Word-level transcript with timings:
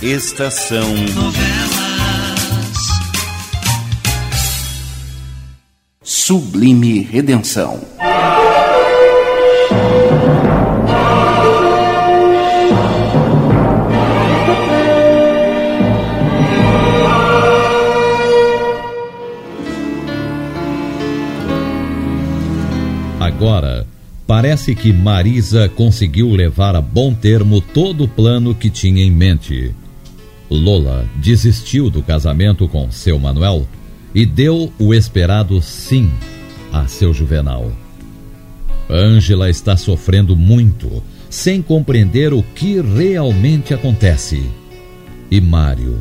Estação 0.00 0.94
Novelas. 1.12 1.88
Sublime 6.04 7.00
Redenção. 7.00 7.80
Agora, 23.18 23.84
parece 24.28 24.76
que 24.76 24.92
Marisa 24.92 25.68
conseguiu 25.68 26.30
levar 26.30 26.76
a 26.76 26.80
bom 26.80 27.12
termo 27.12 27.60
todo 27.60 28.04
o 28.04 28.08
plano 28.08 28.54
que 28.54 28.70
tinha 28.70 29.02
em 29.02 29.10
mente. 29.10 29.74
Lola 30.50 31.08
desistiu 31.16 31.90
do 31.90 32.02
casamento 32.02 32.66
com 32.68 32.90
seu 32.90 33.18
Manuel 33.18 33.68
e 34.14 34.24
deu 34.24 34.72
o 34.78 34.94
esperado 34.94 35.60
sim 35.60 36.10
a 36.72 36.86
seu 36.86 37.12
Juvenal. 37.12 37.70
Ângela 38.90 39.50
está 39.50 39.76
sofrendo 39.76 40.34
muito, 40.34 41.02
sem 41.28 41.60
compreender 41.60 42.32
o 42.32 42.42
que 42.42 42.80
realmente 42.80 43.74
acontece. 43.74 44.42
E 45.30 45.40
Mário 45.40 45.98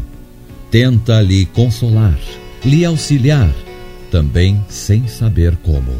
tenta 0.72 1.22
lhe 1.22 1.46
consolar, 1.48 2.18
lhe 2.64 2.86
auxiliar, 2.86 3.54
também 4.10 4.64
sem 4.70 5.08
saber 5.08 5.58
como. 5.58 5.92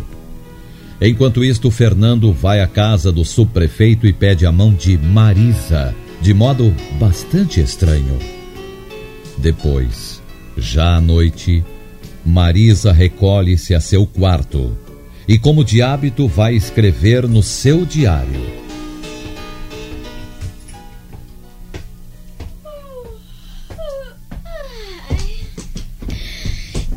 Enquanto 1.02 1.44
isto, 1.44 1.70
Fernando 1.70 2.32
vai 2.32 2.62
à 2.62 2.68
casa 2.68 3.12
do 3.12 3.24
subprefeito 3.24 4.08
e 4.08 4.14
pede 4.14 4.46
a 4.46 4.52
mão 4.52 4.74
de 4.74 4.98
Marisa, 4.98 5.94
de 6.22 6.34
modo 6.34 6.74
bastante 6.98 7.60
estranho. 7.62 8.37
Depois, 9.38 10.22
já 10.58 10.96
à 10.96 11.02
noite, 11.02 11.64
Marisa 12.26 12.92
recolhe-se 12.92 13.74
a 13.74 13.80
seu 13.80 14.06
quarto 14.06 14.78
e, 15.28 15.38
como 15.38 15.64
de 15.64 15.82
hábito, 15.82 16.28
vai 16.28 16.56
escrever 16.56 17.28
no 17.28 17.44
seu 17.44 17.86
diário. 17.86 18.68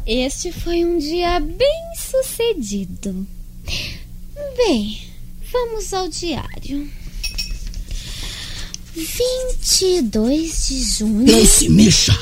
Este 0.06 0.50
foi 0.50 0.84
um 0.84 0.98
dia 0.98 1.38
bem 1.38 1.94
sucedido. 1.96 3.24
Bem, 4.56 4.98
vamos 5.52 5.94
ao 5.94 6.08
diário. 6.08 6.90
22 9.04 10.66
de 10.68 10.82
junho. 10.82 11.26
Não 11.26 11.46
se 11.46 11.68
mexa 11.68 12.16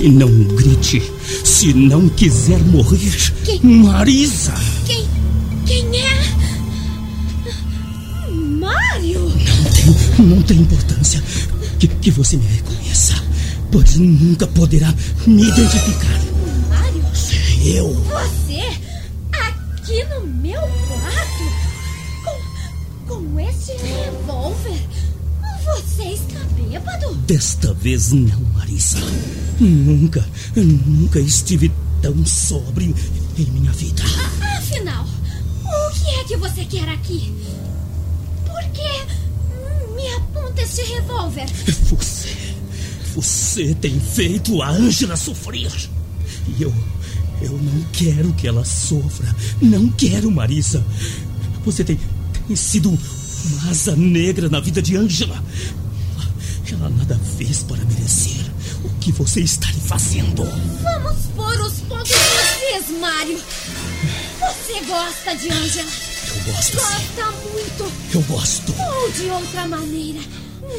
e 0.00 0.08
não 0.08 0.30
grite. 0.44 1.02
Se 1.44 1.72
não 1.74 2.08
quiser 2.08 2.58
morrer, 2.64 3.32
Quem? 3.44 3.60
Marisa. 3.60 4.54
Quem? 4.86 5.06
Quem 5.66 6.00
é? 6.00 6.18
Mário! 8.32 9.20
Não 9.28 9.70
tem, 9.70 10.26
não 10.26 10.42
tem 10.42 10.60
importância 10.60 11.22
que, 11.78 11.86
que 11.86 12.10
você 12.10 12.36
me 12.36 12.46
reconheça, 12.46 13.14
pois 13.70 13.96
nunca 13.96 14.46
poderá 14.46 14.92
me 15.26 15.42
identificar. 15.42 16.20
Mário? 16.68 17.04
Eu. 17.64 17.92
Você? 17.92 18.62
Aqui 19.32 20.04
no 20.04 20.26
meu 20.26 20.60
quarto? 20.60 21.44
Com, 22.24 23.14
com 23.14 23.40
este 23.40 23.72
revólver? 23.72 24.80
Você 25.98 26.10
está 26.10 26.38
bêbado? 26.54 27.12
Desta 27.26 27.74
vez 27.74 28.12
não, 28.12 28.40
Marisa. 28.54 29.00
Nunca, 29.58 30.24
nunca 30.54 31.18
estive 31.18 31.72
tão 32.00 32.24
sóbrio 32.24 32.94
em 33.36 33.44
minha 33.46 33.72
vida. 33.72 34.04
Afinal, 34.58 35.04
o 35.04 35.90
que 35.92 36.08
é 36.08 36.22
que 36.22 36.36
você 36.36 36.64
quer 36.66 36.88
aqui? 36.88 37.34
Por 38.46 38.62
que 38.70 39.92
me 39.96 40.08
aponta 40.14 40.62
este 40.62 40.82
revólver? 40.82 41.46
Você, 41.90 42.36
você 43.16 43.74
tem 43.74 43.98
feito 43.98 44.62
a 44.62 44.70
Ângela 44.70 45.16
sofrer. 45.16 45.72
E 46.56 46.62
eu, 46.62 46.72
eu 47.42 47.58
não 47.58 47.82
quero 47.92 48.32
que 48.34 48.46
ela 48.46 48.64
sofra. 48.64 49.34
Não 49.60 49.88
quero, 49.88 50.30
Marisa. 50.30 50.86
Você 51.64 51.82
tem, 51.82 51.98
tem 52.46 52.54
sido 52.54 52.88
uma 52.90 53.70
asa 53.70 53.96
negra 53.96 54.48
na 54.48 54.60
vida 54.60 54.80
de 54.80 54.96
Ângela. 54.96 55.42
Ela 56.74 56.90
nada 56.90 57.18
fez 57.36 57.62
para 57.62 57.82
merecer 57.84 58.44
o 58.84 58.88
que 59.00 59.10
você 59.12 59.40
está 59.40 59.66
lhe 59.70 59.80
fazendo. 59.80 60.44
Vamos 60.82 61.16
pôr 61.34 61.60
os 61.60 61.74
pontos 61.80 62.10
nos 62.10 62.88
is, 62.90 62.98
Mário. 63.00 63.38
Você 64.38 64.80
gosta 64.86 65.34
de 65.36 65.50
Ângela? 65.50 65.88
Eu 66.28 66.52
gosto 66.52 66.72
sim. 66.72 66.76
Gosta 66.76 67.30
muito. 67.52 67.92
Eu 68.14 68.22
gosto. 68.22 68.74
Ou 68.78 69.10
de 69.12 69.24
outra 69.30 69.66
maneira, 69.66 70.20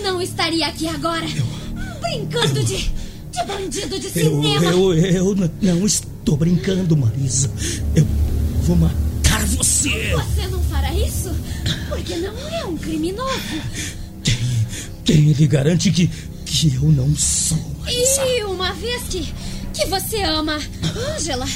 não 0.03 0.21
estaria 0.21 0.67
aqui 0.67 0.87
agora 0.87 1.25
brincando 2.01 2.63
de, 2.63 2.77
de 2.77 3.43
bandido 3.47 3.99
de 3.99 4.07
Eu, 4.07 4.11
cinema. 4.13 4.65
eu, 4.65 4.93
eu 4.93 5.35
n- 5.35 5.51
não 5.61 5.85
estou 5.85 6.37
brincando, 6.37 6.95
Marisa. 6.95 7.51
Eu 7.95 8.05
vou 8.63 8.75
matar 8.75 9.45
você. 9.47 9.89
Você 10.15 10.47
não 10.47 10.61
fará 10.63 10.93
isso? 10.93 11.31
Porque 11.89 12.15
não 12.17 12.37
é 12.49 12.65
um 12.65 12.77
criminoso. 12.77 13.39
Quem 15.09 15.31
lhe 15.31 15.47
garante 15.47 15.89
que, 15.89 16.07
que 16.45 16.75
eu 16.75 16.83
não 16.83 17.15
sou, 17.15 17.57
Marisa? 17.79 18.21
E 18.27 18.43
uma 18.43 18.71
vez 18.73 19.01
que, 19.09 19.33
que 19.73 19.87
você 19.87 20.21
ama 20.21 20.59
Ângela, 21.15 21.47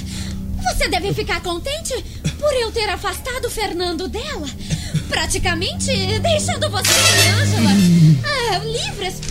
você 0.63 0.87
deve 0.89 1.13
ficar 1.13 1.39
contente 1.39 1.93
por 2.39 2.51
eu 2.55 2.71
ter 2.71 2.89
afastado 2.89 3.45
o 3.45 3.51
Fernando 3.51 4.07
dela. 4.07 4.47
Praticamente 5.07 5.85
deixando 6.19 6.67
você 6.67 6.89
e 6.89 7.29
Ângela 7.29 7.69
ah, 8.25 8.57
livres. 8.57 9.21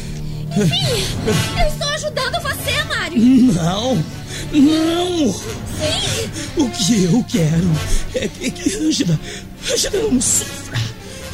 Enfim, 0.56 1.61
eu 1.61 1.66
estou 1.66 1.88
ajudando 1.88 2.43
você, 2.43 2.84
Mário. 2.84 3.19
Não, 3.19 3.97
não. 4.53 5.32
Sim, 5.32 6.31
O 6.59 6.71
que 6.71 7.05
eu 7.06 7.25
quero 7.28 7.72
é 8.15 8.28
que, 8.28 8.53
que 8.53 8.77
Ângela, 8.77 9.19
Ângela 9.69 10.11
não 10.12 10.21
sofra. 10.21 10.78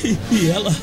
E, 0.03 0.17
e 0.33 0.49
ela, 0.49 0.75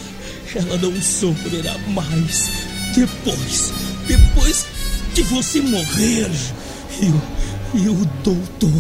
ela 0.55 0.77
não 0.77 1.01
sofrerá 1.01 1.77
mais 1.89 2.49
depois, 2.95 3.73
depois 4.07 4.65
que 5.13 5.21
você 5.23 5.61
morrer. 5.61 6.29
E, 7.01 7.05
o- 7.07 7.77
e 7.83 7.89
o 7.89 8.05
doutor 8.23 8.71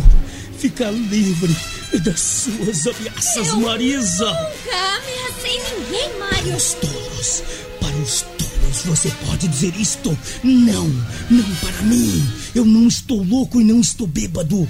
ficar 0.57 0.91
livre 0.91 1.55
das 2.03 2.19
suas 2.19 2.87
ameaças, 2.87 3.47
Eu 3.47 3.59
Marisa. 3.59 4.25
nunca 4.25 4.77
ameacei 4.97 5.61
ninguém, 5.77 6.19
Mário. 6.19 6.55
Os 6.55 6.73
tolos, 6.75 7.43
para 7.79 7.95
os 7.97 8.21
tolos, 8.21 8.81
você 8.85 9.09
pode 9.25 9.47
dizer 9.49 9.73
isto? 9.75 10.17
Não, 10.43 10.87
não 11.29 11.55
para 11.61 11.81
mim. 11.83 12.25
Eu 12.53 12.63
não 12.65 12.87
estou 12.87 13.21
louco 13.23 13.59
e 13.59 13.63
não 13.65 13.81
estou 13.81 14.07
bêbado. 14.07 14.67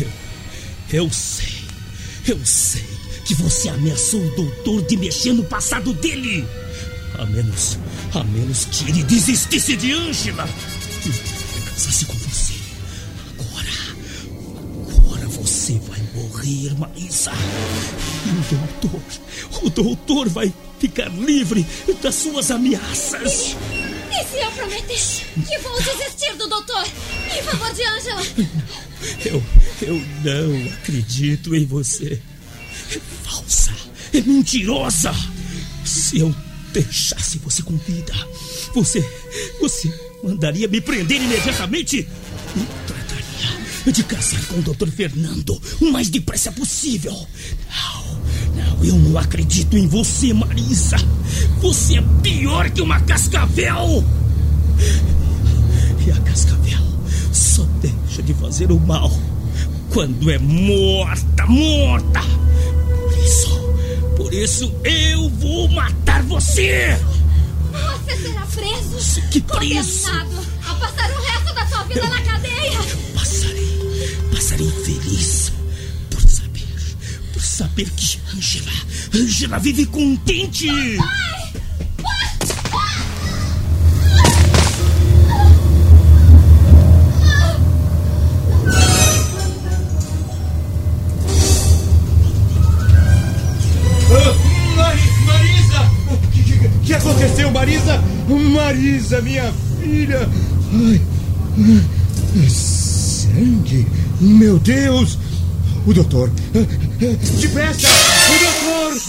Eu, 0.00 0.08
eu 0.92 1.10
sei, 1.12 1.54
eu 2.28 2.38
sei 2.44 2.84
que 3.26 3.34
você 3.34 3.68
ameaçou 3.68 4.20
o 4.20 4.30
doutor 4.36 4.82
de 4.82 4.96
mexer 4.96 5.32
no 5.32 5.42
passado 5.44 5.92
dele. 5.94 6.46
A 7.18 7.26
menos, 7.26 7.76
a 8.14 8.22
menos 8.22 8.66
que 8.66 8.88
ele 8.88 9.02
desistisse 9.02 9.76
de 9.76 9.92
Ângela 9.92 10.48
e 11.04 11.60
casasse 11.70 12.04
com 12.04 12.14
você. 12.14 12.54
Agora, 13.40 13.70
agora 14.96 15.26
você 15.26 15.80
vai 15.88 16.00
morrer, 16.14 16.78
Marisa. 16.78 17.32
E 18.26 18.54
o 18.54 18.58
doutor, 18.58 19.02
o 19.62 19.70
doutor 19.70 20.28
vai 20.28 20.54
ficar 20.78 21.08
livre 21.08 21.66
das 22.00 22.14
suas 22.14 22.52
ameaças. 22.52 23.56
E 24.08 24.24
se 24.24 24.38
eu 24.38 24.52
prometer 24.52 25.26
que 25.48 25.58
vou 25.58 25.76
desistir 25.82 26.32
do 26.36 26.48
doutor 26.48 26.86
em 27.36 27.42
favor 27.42 27.74
de 27.74 27.82
Ângela? 27.82 28.22
Eu, 29.24 29.42
eu 29.82 30.02
não 30.24 30.72
acredito 30.74 31.54
em 31.54 31.66
você. 31.66 32.20
É 32.94 33.00
falsa, 33.24 33.72
é 34.12 34.20
mentirosa. 34.20 35.14
Se 35.84 36.18
eu 36.18 36.34
deixasse 36.72 37.38
você 37.38 37.62
com 37.62 37.76
vida, 37.78 38.12
você, 38.74 39.00
você 39.60 39.92
mandaria 40.22 40.68
me 40.68 40.80
prender 40.80 41.20
imediatamente 41.22 42.06
e 42.56 42.86
trataria 42.86 43.92
de 43.92 44.02
casar 44.04 44.44
com 44.46 44.58
o 44.58 44.62
Dr. 44.62 44.88
Fernando 44.88 45.60
o 45.80 45.90
mais 45.90 46.10
depressa 46.10 46.52
possível. 46.52 47.14
Não, 47.14 48.20
não, 48.54 48.84
eu 48.84 48.94
não 48.96 49.18
acredito 49.18 49.76
em 49.76 49.86
você, 49.86 50.32
Marisa. 50.32 50.96
Você 51.60 51.96
é 51.96 52.02
pior 52.22 52.70
que 52.70 52.82
uma 52.82 53.00
cascavel. 53.00 54.04
E 56.06 56.10
a 56.10 56.20
cascavel 56.20 56.80
só 57.32 57.64
deixa 57.80 58.22
de 58.22 58.34
fazer 58.34 58.70
o 58.70 58.78
mal 58.78 59.10
quando 59.90 60.30
é 60.30 60.38
morta, 60.38 61.46
morta. 61.46 62.45
Por 64.26 64.34
isso, 64.34 64.74
eu 64.82 65.28
vou 65.30 65.68
matar 65.68 66.20
você. 66.24 66.98
Você 67.70 68.16
será 68.16 68.40
preso. 68.40 69.22
Que 69.30 69.40
preso? 69.40 70.10
A 70.68 70.74
passar 70.74 71.08
o 71.12 71.22
resto 71.22 71.54
da 71.54 71.64
sua 71.68 71.84
vida 71.84 72.08
na 72.08 72.20
cadeia. 72.22 72.78
Passarei, 73.14 74.18
passarei 74.32 74.68
feliz 74.84 75.52
por 76.10 76.20
saber, 76.22 76.66
por 77.32 77.40
saber 77.40 77.88
que 77.90 78.18
Angela, 78.36 78.72
Angela 79.14 79.58
vive 79.60 79.86
contente. 79.86 80.66
Marisa! 80.72 81.45
Minha 99.22 99.52
filha! 99.80 100.28
Ai, 100.72 101.00
ai, 102.36 102.48
sangue! 102.48 103.86
Meu 104.20 104.58
Deus! 104.58 105.18
O 105.86 105.94
doutor! 105.94 106.30
Depressa! 107.40 107.88
O 107.88 108.38
doutor! 108.44 109.00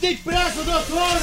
Depressa, 0.00 0.62
doutor! 0.64 1.20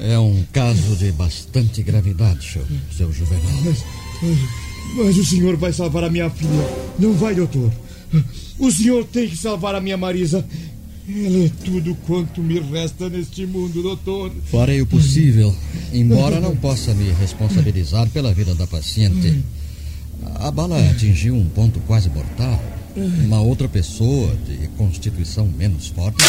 É 0.00 0.18
um 0.18 0.44
caso 0.52 0.96
de 0.96 1.12
bastante 1.12 1.82
gravidade, 1.82 2.52
seu, 2.52 2.66
seu 2.96 3.12
Juvenal. 3.12 3.44
Mas, 3.64 3.84
mas 4.96 5.16
o 5.16 5.24
senhor 5.24 5.56
vai 5.56 5.72
salvar 5.72 6.04
a 6.04 6.10
minha 6.10 6.28
filha. 6.28 6.68
Não 6.98 7.12
vai, 7.14 7.34
doutor. 7.34 7.70
O 8.58 8.70
senhor 8.70 9.04
tem 9.04 9.28
que 9.28 9.36
salvar 9.36 9.74
a 9.74 9.80
minha 9.80 9.96
Marisa. 9.96 10.44
Ela 11.08 11.46
é 11.46 11.50
tudo 11.64 11.96
quanto 12.06 12.40
me 12.40 12.60
resta 12.60 13.08
neste 13.08 13.44
mundo, 13.44 13.82
doutor. 13.82 14.30
Farei 14.50 14.80
o 14.80 14.86
possível, 14.86 15.54
embora 15.92 16.40
não 16.40 16.54
possa 16.54 16.94
me 16.94 17.10
responsabilizar 17.10 18.08
pela 18.10 18.32
vida 18.32 18.54
da 18.54 18.66
paciente. 18.66 19.42
A 20.36 20.50
bala 20.50 20.78
atingiu 20.90 21.34
um 21.34 21.48
ponto 21.48 21.80
quase 21.80 22.08
mortal. 22.08 22.62
Uma 22.94 23.40
outra 23.40 23.68
pessoa 23.68 24.36
de 24.46 24.68
constituição 24.76 25.46
menos 25.46 25.88
forte 25.88 26.22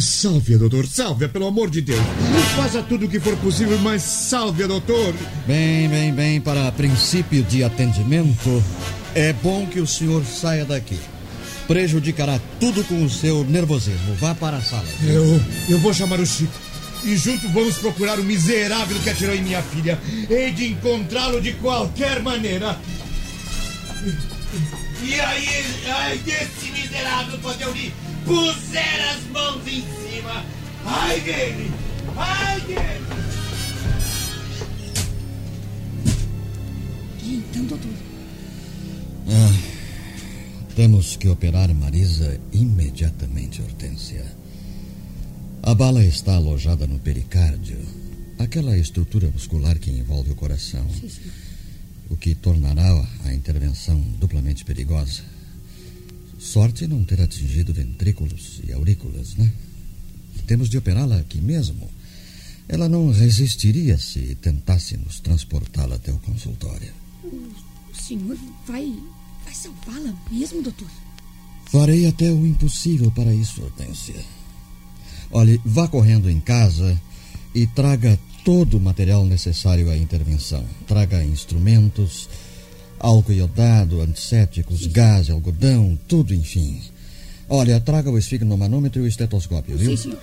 Salve-a, 0.00 0.58
doutor. 0.58 0.86
Salve-a, 0.86 1.28
pelo 1.28 1.46
amor 1.46 1.70
de 1.70 1.80
Deus. 1.80 2.00
Faça 2.54 2.82
tudo 2.82 3.06
o 3.06 3.08
que 3.08 3.18
for 3.18 3.36
possível, 3.38 3.78
mas 3.78 4.02
salve-a, 4.02 4.66
doutor. 4.66 5.14
Bem, 5.46 5.88
bem, 5.88 6.12
bem, 6.12 6.40
para 6.40 6.70
princípio 6.72 7.42
de 7.44 7.64
atendimento, 7.64 8.62
é 9.14 9.32
bom 9.32 9.66
que 9.66 9.80
o 9.80 9.86
senhor 9.86 10.24
saia 10.24 10.64
daqui. 10.64 10.98
Prejudicará 11.66 12.40
tudo 12.58 12.84
com 12.84 13.04
o 13.04 13.10
seu 13.10 13.44
nervosismo. 13.44 14.14
Vá 14.14 14.34
para 14.34 14.56
a 14.56 14.62
sala. 14.62 14.84
Eu, 15.02 15.40
eu 15.68 15.78
vou 15.78 15.92
chamar 15.94 16.20
o 16.20 16.26
Chico. 16.26 16.52
E 17.04 17.16
junto 17.16 17.48
vamos 17.48 17.78
procurar 17.78 18.18
o 18.18 18.24
miserável 18.24 18.98
que 19.00 19.10
atirou 19.10 19.34
em 19.34 19.42
minha 19.42 19.62
filha. 19.62 19.98
Hei 20.30 20.52
de 20.52 20.68
encontrá-lo 20.68 21.40
de 21.40 21.52
qualquer 21.54 22.22
maneira. 22.22 22.78
E 25.02 25.20
aí, 25.20 25.64
ai 25.88 26.18
desse 26.18 26.70
miserável 26.70 27.38
quando 27.42 27.60
eu 27.62 27.72
lhe 27.72 27.92
puser 28.24 29.10
as 29.10 29.24
mãos 29.32 29.62
em 29.66 29.82
cima. 29.82 30.44
Ai 30.84 31.20
dele! 31.20 31.72
Ai 32.16 32.60
dele! 32.60 33.02
E 37.24 37.34
então, 37.34 37.64
doutor? 37.64 38.11
Ah, 39.28 40.72
temos 40.74 41.16
que 41.16 41.28
operar 41.28 41.72
Marisa 41.74 42.40
imediatamente, 42.52 43.62
Hortência. 43.62 44.24
A 45.62 45.74
bala 45.74 46.04
está 46.04 46.34
alojada 46.34 46.86
no 46.86 46.98
pericárdio, 46.98 47.78
aquela 48.38 48.76
estrutura 48.76 49.30
muscular 49.30 49.78
que 49.78 49.90
envolve 49.90 50.32
o 50.32 50.34
coração. 50.34 50.88
Sim, 50.90 51.08
sim. 51.08 51.30
O 52.10 52.16
que 52.16 52.34
tornará 52.34 53.08
a 53.24 53.32
intervenção 53.32 54.00
duplamente 54.18 54.64
perigosa. 54.64 55.22
Sorte 56.38 56.86
não 56.86 57.04
ter 57.04 57.20
atingido 57.20 57.72
ventrículos 57.72 58.60
e 58.66 58.72
aurículas, 58.72 59.36
né? 59.36 59.50
Temos 60.46 60.68
de 60.68 60.76
operá-la 60.76 61.18
aqui 61.18 61.40
mesmo. 61.40 61.88
Ela 62.68 62.88
não 62.88 63.12
resistiria 63.12 63.96
se 63.98 64.34
tentássemos 64.34 65.20
transportá-la 65.20 65.96
até 65.96 66.12
o 66.12 66.18
consultório. 66.18 66.92
O 67.92 67.96
senhor 67.96 68.36
vai. 68.66 68.94
vai 69.44 69.54
salvá-la 69.54 70.14
mesmo, 70.30 70.62
doutor? 70.62 70.88
Farei 71.66 72.06
até 72.06 72.30
o 72.30 72.46
impossível 72.46 73.10
para 73.10 73.32
isso, 73.32 73.62
Hortência. 73.62 74.16
Olhe, 75.30 75.60
vá 75.64 75.88
correndo 75.88 76.28
em 76.28 76.38
casa 76.38 77.00
e 77.54 77.66
traga 77.66 78.18
todo 78.44 78.76
o 78.76 78.80
material 78.80 79.24
necessário 79.24 79.90
à 79.90 79.96
intervenção. 79.96 80.64
Traga 80.86 81.24
instrumentos, 81.24 82.28
álcool 82.98 83.32
iodado, 83.32 84.00
antissépticos, 84.02 84.86
gás, 84.86 85.30
algodão, 85.30 85.98
tudo, 86.06 86.34
enfim. 86.34 86.80
Olha, 87.48 87.80
traga 87.80 88.10
o 88.10 88.18
esfigmomanômetro 88.18 89.00
e 89.00 89.04
o 89.04 89.08
estetoscópio, 89.08 89.76
viu? 89.76 89.96
Sim, 89.96 90.02
senhor. 90.02 90.18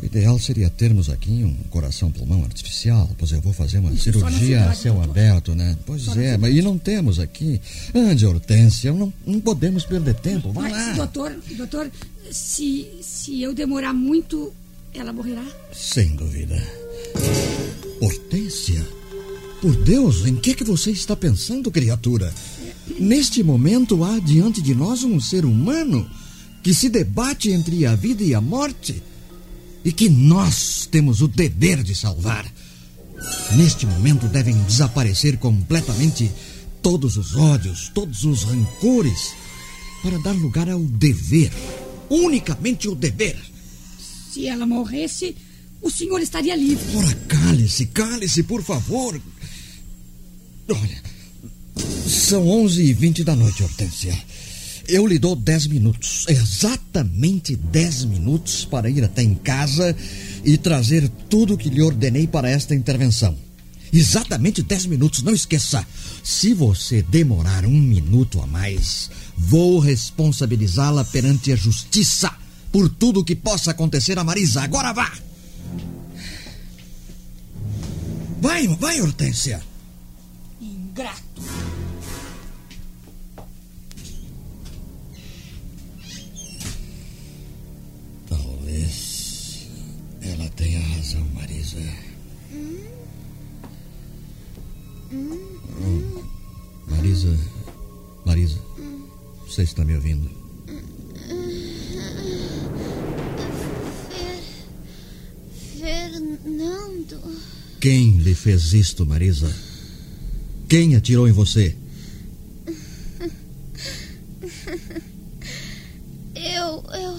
O 0.00 0.04
ideal 0.06 0.38
seria 0.38 0.70
termos 0.70 1.10
aqui 1.10 1.42
um 1.44 1.54
coração-pulmão 1.70 2.44
artificial, 2.44 3.10
pois 3.18 3.32
eu 3.32 3.40
vou 3.40 3.52
fazer 3.52 3.78
uma 3.78 3.90
Isso, 3.90 4.04
cirurgia 4.04 4.64
a 4.68 4.74
céu 4.74 4.94
doutor. 4.94 5.10
aberto, 5.10 5.54
né? 5.56 5.76
Pois 5.84 6.02
Só 6.02 6.14
é, 6.14 6.36
mas 6.36 6.54
e 6.54 6.62
não 6.62 6.78
temos 6.78 7.18
aqui. 7.18 7.60
Ande, 7.92 8.24
Hortência, 8.24 8.92
não, 8.92 9.12
não 9.26 9.40
podemos 9.40 9.84
perder 9.84 10.14
tempo. 10.14 10.52
Vai 10.52 10.70
Mas, 10.70 10.88
lá. 10.88 10.92
doutor, 11.04 11.36
doutor, 11.56 11.90
se, 12.30 12.86
se 13.02 13.42
eu 13.42 13.52
demorar 13.52 13.92
muito, 13.92 14.52
ela 14.94 15.12
morrerá? 15.12 15.44
Sem 15.72 16.14
dúvida. 16.14 16.62
Hortência? 18.00 18.86
Por 19.60 19.74
Deus, 19.82 20.24
em 20.26 20.36
que, 20.36 20.54
que 20.54 20.62
você 20.62 20.92
está 20.92 21.16
pensando, 21.16 21.70
criatura? 21.72 22.32
Neste 23.00 23.42
momento 23.42 24.04
há 24.04 24.20
diante 24.20 24.62
de 24.62 24.74
nós 24.76 25.02
um 25.02 25.20
ser 25.20 25.44
humano 25.44 26.08
que 26.62 26.72
se 26.72 26.88
debate 26.88 27.50
entre 27.50 27.84
a 27.84 27.96
vida 27.96 28.22
e 28.22 28.32
a 28.34 28.40
morte 28.40 29.02
e 29.88 29.92
que 29.92 30.10
nós 30.10 30.86
temos 30.90 31.22
o 31.22 31.26
dever 31.26 31.82
de 31.82 31.94
salvar. 31.94 32.44
Neste 33.56 33.86
momento 33.86 34.28
devem 34.28 34.54
desaparecer 34.64 35.38
completamente 35.38 36.30
todos 36.82 37.16
os 37.16 37.34
ódios, 37.34 37.90
todos 37.94 38.22
os 38.24 38.42
rancores, 38.42 39.32
para 40.02 40.18
dar 40.18 40.32
lugar 40.32 40.68
ao 40.68 40.80
dever. 40.80 41.50
Unicamente 42.10 42.86
o 42.86 42.94
dever. 42.94 43.38
Se 44.30 44.46
ela 44.46 44.66
morresse, 44.66 45.34
o 45.80 45.90
senhor 45.90 46.20
estaria 46.20 46.54
livre. 46.54 46.94
Ora, 46.94 47.14
cale-se, 47.26 47.86
cale-se, 47.86 48.42
por 48.42 48.62
favor. 48.62 49.18
Olha, 50.68 51.02
são 52.06 52.46
onze 52.46 52.82
e 52.82 52.92
vinte 52.92 53.24
da 53.24 53.34
noite, 53.34 53.62
Hortência. 53.62 54.12
Eu 54.88 55.06
lhe 55.06 55.18
dou 55.18 55.36
dez 55.36 55.66
minutos, 55.66 56.24
exatamente 56.28 57.54
dez 57.54 58.06
minutos 58.06 58.64
para 58.64 58.88
ir 58.88 59.04
até 59.04 59.22
em 59.22 59.34
casa 59.34 59.94
e 60.42 60.56
trazer 60.56 61.06
tudo 61.28 61.52
o 61.52 61.58
que 61.58 61.68
lhe 61.68 61.82
ordenei 61.82 62.26
para 62.26 62.48
esta 62.48 62.74
intervenção. 62.74 63.36
Exatamente 63.92 64.62
dez 64.62 64.86
minutos, 64.86 65.22
não 65.22 65.34
esqueça. 65.34 65.86
Se 66.24 66.54
você 66.54 67.02
demorar 67.02 67.66
um 67.66 67.78
minuto 67.78 68.40
a 68.40 68.46
mais, 68.46 69.10
vou 69.36 69.78
responsabilizá-la 69.78 71.04
perante 71.04 71.52
a 71.52 71.56
justiça 71.56 72.34
por 72.72 72.88
tudo 72.88 73.20
o 73.20 73.24
que 73.24 73.36
possa 73.36 73.72
acontecer 73.72 74.18
a 74.18 74.24
Marisa. 74.24 74.62
Agora 74.62 74.94
vá! 74.94 75.12
Vai, 78.40 78.66
vai, 78.68 79.02
Hortência. 79.02 79.60
Ingrato. 80.58 81.67
Ela 90.38 90.48
tenha 90.50 90.78
razão, 90.78 91.26
Marisa. 91.34 91.78
Hum, 95.10 96.22
Marisa, 96.86 97.36
Marisa, 98.24 98.58
você 99.44 99.62
está 99.62 99.84
me 99.84 99.96
ouvindo? 99.96 100.30
Fernando. 105.78 107.40
Quem 107.80 108.18
lhe 108.18 108.34
fez 108.34 108.72
isto, 108.72 109.04
Marisa? 109.04 109.52
Quem 110.68 110.94
atirou 110.94 111.26
em 111.26 111.32
você? 111.32 111.74
Eu. 116.34 116.84
Eu. 116.92 117.18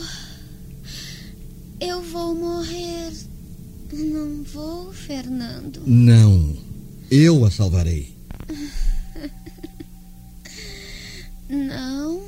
Eu 1.82 1.99
vou 2.12 2.36
morrer. 2.36 3.12
Não 3.92 4.44
vou, 4.44 4.94
Fernando. 4.94 5.82
Não, 5.86 6.56
eu 7.10 7.46
a 7.46 7.51
salvarei. 7.51 8.16
Não. 11.50 12.22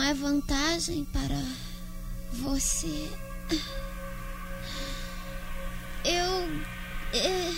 é 0.00 0.14
vantagem 0.14 1.04
para 1.06 1.42
você. 2.32 3.08
Eu. 6.04 6.62
é, 7.12 7.52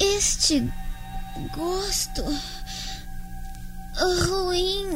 Este 0.00 0.72
gosto 1.54 2.22
ruim 4.28 4.86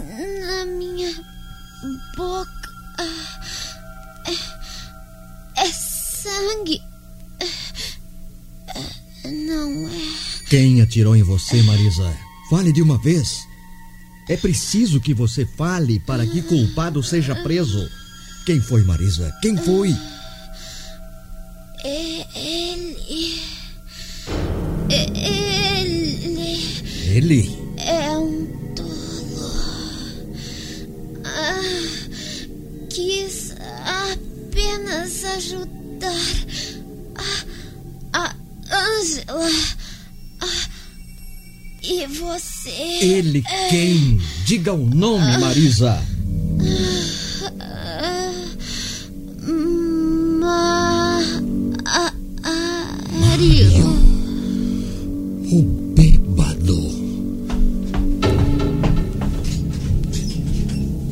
na 0.47 0.64
minha 0.67 1.12
boca 2.17 2.62
sangue. 6.33 6.81
Não 9.25 9.89
é. 9.89 9.93
Quem 10.49 10.81
atirou 10.81 11.17
em 11.17 11.23
você, 11.23 11.62
Marisa? 11.62 12.15
Fale 12.51 12.73
de 12.73 12.83
uma 12.83 12.99
vez. 12.99 13.47
É 14.29 14.37
preciso 14.37 15.01
que 15.01 15.15
você 15.15 15.45
fale 15.57 15.99
para 16.01 16.27
que 16.27 16.43
culpado 16.43 17.03
seja 17.03 17.35
preso. 17.37 17.89
Quem 18.47 18.61
foi, 18.61 18.83
Marisa? 18.85 19.35
Quem 19.41 19.57
foi? 19.57 19.95
É 21.85 22.27
ele. 22.39 23.43
É 24.91 25.81
ele 25.81 26.83
Ele. 27.09 27.59
é 27.79 28.11
um 28.11 28.47
tolo. 28.75 30.35
Ah, 31.25 31.61
quis 32.91 33.55
apenas 33.85 35.25
ajudar 35.25 35.82
a, 38.12 38.12
a 38.12 38.35
Angela. 38.71 39.50
E 41.82 42.06
você. 42.06 42.71
Ele 42.71 43.42
quem? 43.68 44.21
Diga 44.44 44.73
o 44.73 44.87
nome, 44.88 45.37
Marisa. 45.38 46.00
O 55.50 55.62
bêbado. 55.94 56.80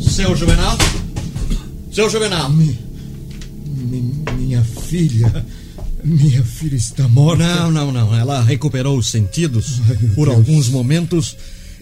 Seu 0.00 0.36
Juvenal? 0.36 0.78
Seu 1.92 2.08
Juvenal? 2.08 2.48
Minha 2.50 2.89
filha. 4.90 5.46
Minha 6.02 6.42
filha 6.42 6.76
está 6.76 7.06
morta. 7.06 7.44
Não, 7.44 7.70
não, 7.70 7.92
não. 7.92 8.14
Ela 8.14 8.42
recuperou 8.42 8.98
os 8.98 9.08
sentidos 9.08 9.80
Ai, 9.88 9.96
por 10.14 10.26
Deus. 10.26 10.38
alguns 10.38 10.68
momentos 10.68 11.36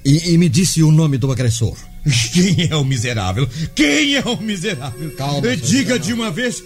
e, 0.05 0.33
e 0.33 0.39
me 0.39 0.49
disse 0.49 0.83
o 0.83 0.91
nome 0.93 1.17
do 1.19 1.33
agressor. 1.33 1.77
Quem 2.33 2.69
é 2.71 2.77
o 2.77 2.85
miserável? 2.85 3.49
Quem 3.75 4.17
é 4.17 4.23
o 4.23 4.37
miserável? 4.41 5.11
Calma, 5.13 5.41
Diga 5.57 5.67
general. 5.67 5.99
de 5.99 6.13
uma 6.13 6.31
vez 6.31 6.63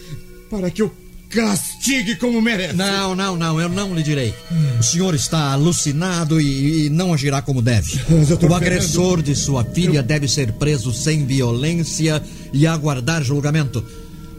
para 0.50 0.70
que 0.70 0.82
eu 0.82 0.92
castigue 1.30 2.16
como 2.16 2.40
merece. 2.42 2.74
Não, 2.74 3.14
não, 3.14 3.36
não, 3.36 3.60
eu 3.60 3.68
não 3.68 3.94
lhe 3.94 4.02
direi. 4.02 4.34
O 4.78 4.82
senhor 4.82 5.14
está 5.14 5.52
alucinado 5.52 6.40
e, 6.40 6.86
e 6.86 6.90
não 6.90 7.14
agirá 7.14 7.40
como 7.40 7.62
deve. 7.62 7.98
O 8.48 8.54
agressor 8.54 9.22
de 9.22 9.34
sua 9.34 9.64
filha 9.64 10.02
deve 10.02 10.28
ser 10.28 10.52
preso 10.52 10.92
sem 10.92 11.24
violência 11.24 12.22
e 12.52 12.66
aguardar 12.66 13.22
julgamento. 13.22 13.82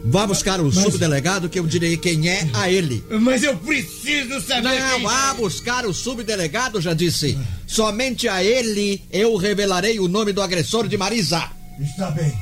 Vá 0.06 0.26
buscar 0.26 0.60
o 0.60 0.70
subdelegado 0.70 1.48
que 1.48 1.58
eu 1.58 1.66
direi 1.66 1.96
quem 1.96 2.28
é 2.28 2.46
a 2.52 2.70
ele. 2.70 3.02
Mas 3.22 3.42
eu 3.42 3.56
preciso 3.56 4.38
saber 4.42 4.78
Não, 4.78 4.96
quem... 4.96 5.02
vá 5.02 5.32
buscar 5.32 5.86
o 5.86 5.94
subdelegado, 5.94 6.78
já 6.78 6.92
disse. 6.92 7.38
Somente 7.66 8.28
a 8.28 8.44
ele 8.44 9.02
eu 9.10 9.34
revelarei 9.36 9.98
o 9.98 10.06
nome 10.06 10.32
do 10.32 10.42
agressor 10.42 10.86
de 10.88 10.98
Marisa. 10.98 11.50
Está 11.80 12.10
bem. 12.10 12.32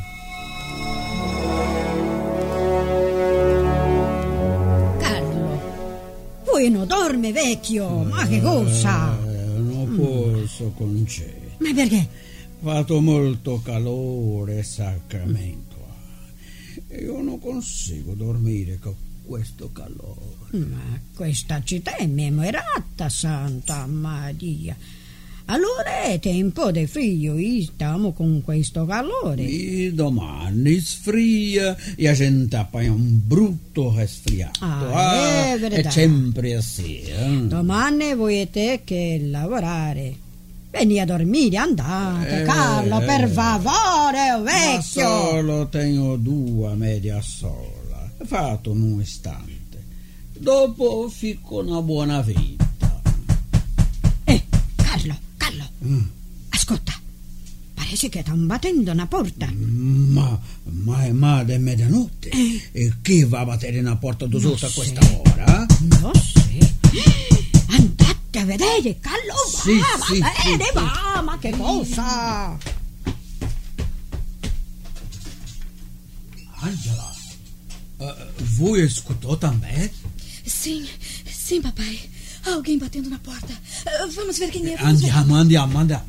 Carlo, 5.00 6.68
non 6.68 6.86
dorme 6.88 7.32
vecchio, 7.32 7.88
ma 8.04 8.26
che 8.26 8.40
cosa? 8.40 9.16
Eh, 9.24 9.58
non 9.58 9.94
posso 9.96 10.72
con 10.76 11.04
te. 11.04 11.54
Ma 11.58 11.72
perché? 11.72 12.08
Fatto 12.60 13.00
molto 13.00 13.60
calore, 13.64 14.62
Sacramento. 14.64 15.71
Io 17.00 17.20
non 17.22 17.38
consigo 17.38 18.14
dormire 18.14 18.78
con 18.78 18.94
questo 19.24 19.70
calore. 19.72 20.46
Ma 20.50 21.00
questa 21.14 21.62
città 21.64 21.96
è 21.96 22.06
memorata, 22.06 23.08
Santa 23.08 23.86
Maria. 23.86 24.76
Allora 25.46 26.04
è 26.04 26.18
tempo 26.20 26.70
di 26.70 26.86
frio 26.86 27.36
stiamo 27.62 28.12
con 28.12 28.42
questo 28.42 28.84
calore. 28.86 29.42
E 29.44 29.92
domani 29.92 30.78
sfria 30.78 31.76
e 31.96 32.08
a 32.08 32.12
gente 32.12 32.56
appaglia 32.56 32.92
un 32.92 33.20
brutto 33.26 33.92
resfriato. 33.94 34.64
Ah, 34.64 35.46
è 35.46 35.54
è 35.54 35.58
verità. 35.58 35.90
sempre 35.90 36.54
così. 36.54 37.00
eh. 37.00 37.40
Domani 37.46 38.14
volete 38.14 38.82
che 38.84 39.20
lavorare. 39.24 40.21
Vieni 40.72 40.98
a 41.00 41.04
dormire, 41.04 41.58
andate, 41.58 42.40
Eh, 42.40 42.44
Carlo, 42.44 42.98
per 43.00 43.24
eh. 43.24 43.28
favore, 43.28 44.32
oh, 44.32 44.42
Ma 44.42 44.50
vecchio. 44.50 44.80
solo 45.02 45.68
tengo 45.68 46.16
due 46.16 46.74
media 46.74 47.20
sola. 47.20 48.10
Fatto 48.24 48.70
un 48.72 49.00
istante. 49.00 49.50
Dopo 50.38 51.08
fico 51.10 51.60
una 51.60 51.82
buona 51.82 52.22
vita. 52.22 53.00
Eh, 54.24 54.42
Carlo, 54.76 55.14
Carlo, 55.36 55.64
Mm. 55.84 56.00
ascolta. 56.48 56.92
Parece 57.74 58.08
che 58.08 58.22
stanno 58.22 58.46
battendo 58.46 58.92
una 58.92 59.06
porta. 59.06 59.52
Ma, 59.54 60.40
ma 60.64 61.04
è 61.04 61.12
ma 61.12 61.44
di 61.44 61.58
mezzanotte. 61.58 62.30
E 62.72 62.92
chi 63.02 63.24
va 63.24 63.40
a 63.40 63.44
battere 63.44 63.78
una 63.78 63.96
porta 63.96 64.24
d'usuta 64.26 64.66
a 64.66 64.70
questa 64.70 65.00
ora? 65.22 65.66
Non 65.80 66.14
so. 66.14 66.40
A 68.34 68.44
vedere, 68.44 68.98
Carlo, 68.98 69.34
Sì, 69.62 69.78
va, 69.78 70.04
sì, 70.06 70.18
va 70.18 70.32
sì, 70.40 70.56
bene, 70.56 70.64
sì. 70.64 70.72
va, 70.72 71.22
ma 71.22 71.38
che 71.38 71.50
cosa? 71.50 72.58
Angela, 76.60 77.14
eh, 77.98 78.14
voi 78.56 78.82
ascoltò 78.82 79.36
também? 79.36 79.90
Sim, 80.44 80.86
sim, 81.30 81.60
papai. 81.60 82.10
Há 82.44 82.54
alguém 82.54 82.78
batendo 82.78 83.08
na 83.10 83.18
porta. 83.18 83.52
Ah, 83.86 84.06
Vamos 84.16 84.38
ver 84.38 84.50
quem 84.50 84.66
é. 84.66 84.76
Ver. 84.76 84.84
Andiamo, 84.86 85.34
andiamo, 85.36 85.78
andiamo. 85.78 86.06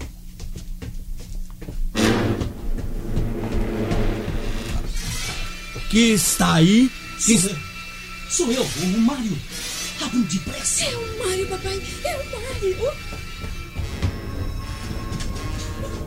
Chi 5.89 6.17
sta 6.17 6.53
aí? 6.53 6.89
Sta... 7.19 7.55
Sou 8.29 8.51
eu, 8.51 8.63
o 8.63 8.99
Mário. 8.99 9.37
Depressa. 10.11 10.83
É 10.85 10.95
o 10.97 11.19
Mário, 11.25 11.47
papai. 11.47 11.81
É 12.03 12.15
o 12.17 12.25
Mário. 12.31 12.77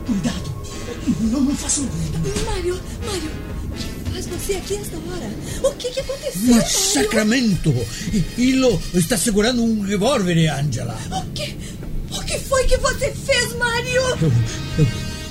Cuidado. 0.05 0.57
Não, 1.21 1.41
não 1.41 1.55
faça 1.55 1.81
ruído. 1.81 2.45
Mário, 2.45 2.79
Mário. 3.05 3.31
O 3.63 3.73
que 4.05 4.11
faz 4.11 4.25
você 4.27 4.53
aqui 4.55 4.75
esta 4.75 4.97
hora? 4.97 5.31
O 5.63 5.75
que, 5.75 5.89
que 5.91 5.99
aconteceu, 5.99 6.41
Mas 6.41 6.49
Mário? 6.55 6.69
Sacramento! 6.69 7.87
Ilo 8.37 8.81
está 8.93 9.17
segurando 9.17 9.63
um 9.63 9.81
revólver, 9.81 10.47
Angela. 10.49 10.97
O 11.11 11.31
que, 11.33 11.55
o 12.11 12.23
que 12.23 12.39
foi 12.39 12.65
que 12.67 12.77
você 12.77 13.11
fez, 13.11 13.53
Mário? 13.57 13.91
Eu, 13.91 14.17
eu, 14.79 14.87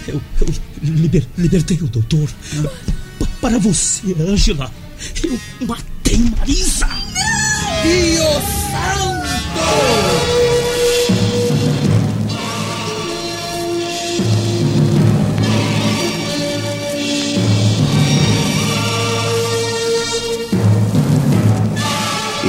eu, 0.09 0.23
eu 0.43 0.55
liber- 0.83 1.27
libertei 1.39 1.79
o 1.79 1.87
doutor. 1.89 2.29
Pa- 3.19 3.27
para 3.41 3.59
você, 3.59 4.15
Angela. 4.21 4.71
Eu 5.23 5.39
matei 5.67 6.19
Marisa. 6.39 6.87
Dio 7.83 8.33
Santo! 8.71 9.67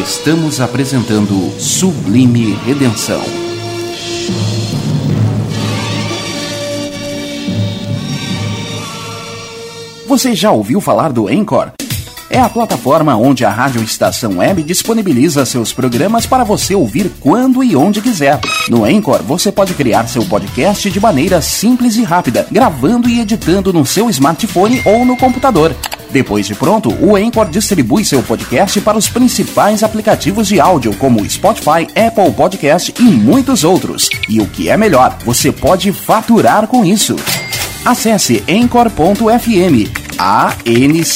Estamos 0.01 0.62
apresentando 0.62 1.51
Sublime 1.60 2.53
Redenção. 2.65 3.22
Você 10.07 10.34
já 10.34 10.51
ouviu 10.51 10.79
falar 10.79 11.12
do 11.12 11.27
Anchor? 11.27 11.76
É 12.29 12.39
a 12.39 12.50
plataforma 12.50 13.15
onde 13.15 13.46
a 13.46 13.50
Rádio 13.50 13.81
Estação 13.81 14.39
Web 14.39 14.62
disponibiliza 14.62 15.46
seus 15.46 15.72
programas 15.72 16.25
para 16.25 16.43
você 16.43 16.75
ouvir 16.75 17.10
quando 17.22 17.63
e 17.63 17.74
onde 17.74 18.01
quiser. 18.01 18.39
No 18.67 18.84
Anchor, 18.84 19.24
você 19.24 19.50
pode 19.50 19.74
criar 19.74 20.07
seu 20.07 20.25
podcast 20.25 20.91
de 20.91 21.00
maneira 21.00 21.41
simples 21.41 21.96
e 21.96 22.03
rápida, 22.03 22.46
gravando 22.51 23.07
e 23.07 23.22
editando 23.22 23.72
no 23.72 23.86
seu 23.86 24.10
smartphone 24.10 24.81
ou 24.84 25.05
no 25.05 25.15
computador. 25.15 25.74
Depois 26.12 26.46
de 26.46 26.53
pronto, 26.53 26.93
o 27.01 27.15
Anchor 27.15 27.50
distribui 27.50 28.03
seu 28.03 28.22
podcast 28.22 28.81
para 28.81 28.98
os 28.98 29.07
principais 29.07 29.81
aplicativos 29.81 30.48
de 30.48 30.60
áudio, 30.60 30.93
como 30.96 31.27
Spotify, 31.29 31.88
Apple 31.96 32.31
Podcast 32.36 32.93
e 33.00 33.03
muitos 33.03 33.63
outros. 33.63 34.10
E 34.27 34.41
o 34.41 34.48
que 34.48 34.69
é 34.69 34.75
melhor, 34.75 35.17
você 35.24 35.50
pode 35.50 35.93
faturar 35.93 36.67
com 36.67 36.84
isso. 36.84 37.15
Acesse 37.86 38.43
encore.fm, 38.48 40.07
A-N-C-H-O-R.fm 40.17 41.15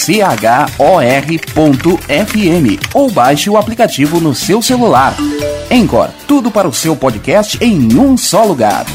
ou 2.93 3.11
baixe 3.11 3.49
o 3.49 3.57
aplicativo 3.57 4.19
no 4.19 4.35
seu 4.35 4.61
celular. 4.61 5.15
Encore, 5.69 6.11
tudo 6.27 6.51
para 6.51 6.67
o 6.67 6.73
seu 6.73 6.95
podcast 6.95 7.57
em 7.63 7.97
um 7.97 8.17
só 8.17 8.43
lugar. 8.43 8.85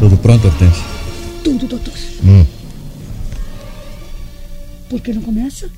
Tudo 0.00 0.16
pronto, 0.18 0.46
Hortência? 0.46 0.84
Tudo, 1.42 1.66
doutor. 1.66 1.94
Hum. 2.22 2.44
Por 4.94 5.00
que 5.00 5.12
não 5.12 5.22
começa? 5.22 5.68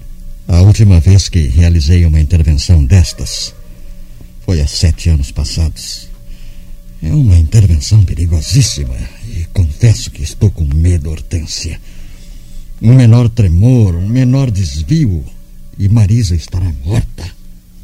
A 0.46 0.60
última 0.60 1.00
vez 1.00 1.30
que 1.30 1.38
realizei 1.38 2.04
uma 2.04 2.20
intervenção 2.20 2.84
destas 2.84 3.54
foi 4.44 4.60
há 4.60 4.66
sete 4.66 5.08
anos 5.08 5.30
passados. 5.30 6.06
É 7.02 7.14
uma 7.14 7.38
intervenção 7.38 8.04
perigosíssima 8.04 8.94
e 9.26 9.46
confesso 9.54 10.10
que 10.10 10.22
estou 10.22 10.50
com 10.50 10.64
medo, 10.66 11.08
Hortência. 11.08 11.80
Um 12.82 12.92
menor 12.92 13.30
tremor, 13.30 13.94
um 13.94 14.06
menor 14.06 14.50
desvio 14.50 15.24
e 15.78 15.88
Marisa 15.88 16.36
estará 16.36 16.70
morta. 16.84 17.24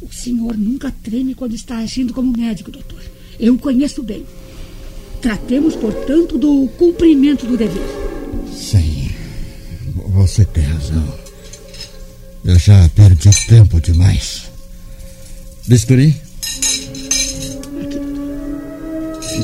O 0.03 0.13
senhor 0.13 0.55
nunca 0.55 0.93
treme 1.01 1.33
quando 1.33 1.55
está 1.55 1.79
agindo 1.79 2.13
como 2.13 2.37
médico, 2.37 2.69
doutor. 2.69 3.01
Eu 3.39 3.55
o 3.55 3.57
conheço 3.57 4.03
bem. 4.03 4.23
Tratemos, 5.19 5.75
portanto, 5.75 6.37
do 6.37 6.67
cumprimento 6.77 7.47
do 7.47 7.57
dever. 7.57 7.81
Sim, 8.55 9.09
você 10.13 10.45
tem 10.45 10.63
razão. 10.65 11.22
Eu 12.45 12.59
já 12.59 12.89
perdi 12.89 13.29
tempo 13.47 13.79
demais. 13.79 14.43
Bisturi? 15.65 16.21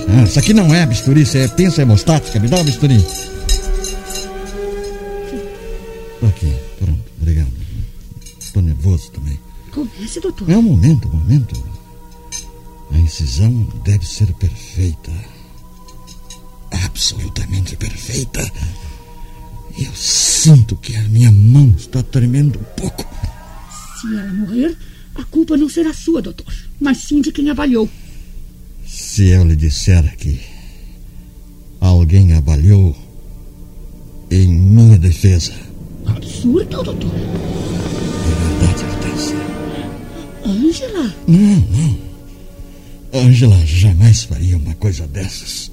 Ah, 0.10 0.24
isso 0.24 0.40
aqui 0.40 0.54
não 0.54 0.74
é 0.74 0.86
bisturi, 0.86 1.22
isso 1.22 1.38
é 1.38 1.48
pinça 1.48 1.82
hemostática. 1.82 2.40
Me 2.40 2.48
dá 2.48 2.58
uma 2.58 2.64
bisturi. 2.66 2.98
Aqui, 6.28 6.54
pronto, 6.78 7.04
obrigado. 7.22 7.54
Estou 8.40 8.62
nervoso 8.62 9.12
também. 9.12 9.40
Comece, 9.72 10.20
doutor. 10.20 10.50
É 10.50 10.58
um 10.58 10.62
momento, 10.62 11.08
um 11.08 11.16
momento. 11.16 11.64
A 12.92 12.98
incisão 12.98 13.68
deve 13.86 14.06
ser 14.06 14.34
perfeita. 14.34 15.12
Absolutamente 16.72 17.78
perfeita. 17.78 18.52
Eu 19.78 19.92
sinto 20.40 20.78
que 20.78 20.96
a 20.96 21.02
minha 21.10 21.30
mão 21.30 21.76
está 21.78 22.02
tremendo 22.02 22.58
um 22.60 22.64
pouco. 22.80 23.06
Se 24.00 24.08
ela 24.08 24.34
morrer, 24.34 24.78
a 25.16 25.24
culpa 25.26 25.58
não 25.58 25.68
será 25.68 25.94
sua, 25.94 26.22
doutor, 26.22 26.46
mas 26.80 27.00
sim 27.00 27.20
de 27.20 27.30
quem 27.30 27.50
avaliou. 27.50 27.90
Se 28.88 29.28
eu 29.28 29.46
lhe 29.46 29.56
disser 29.58 30.16
que 30.16 30.40
alguém 31.82 32.34
avaliou 32.34 32.96
em 34.32 34.48
minha 34.48 34.98
defesa. 34.98 35.52
Absurdo, 36.06 36.84
doutor. 36.84 37.12
É 37.14 38.62
verdade, 38.62 38.86
Hortência. 38.86 39.36
Ângela? 40.46 41.16
Não, 41.28 41.68
não. 41.68 42.00
Ângela 43.14 43.66
jamais 43.66 44.24
faria 44.24 44.56
uma 44.56 44.74
coisa 44.76 45.06
dessas. 45.06 45.70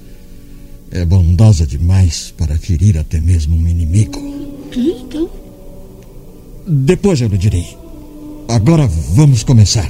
É 0.91 1.03
bondosa 1.05 1.67
demais 1.67 2.33
para 2.37 2.57
ferir 2.57 2.97
até 2.97 3.19
mesmo 3.19 3.55
um 3.55 3.67
inimigo. 3.67 4.19
Quem 4.71 5.01
então? 5.01 5.29
Depois 6.65 7.21
eu 7.21 7.27
lhe 7.27 7.37
direi. 7.37 7.77
Agora 8.47 8.87
vamos 8.87 9.43
começar. 9.43 9.89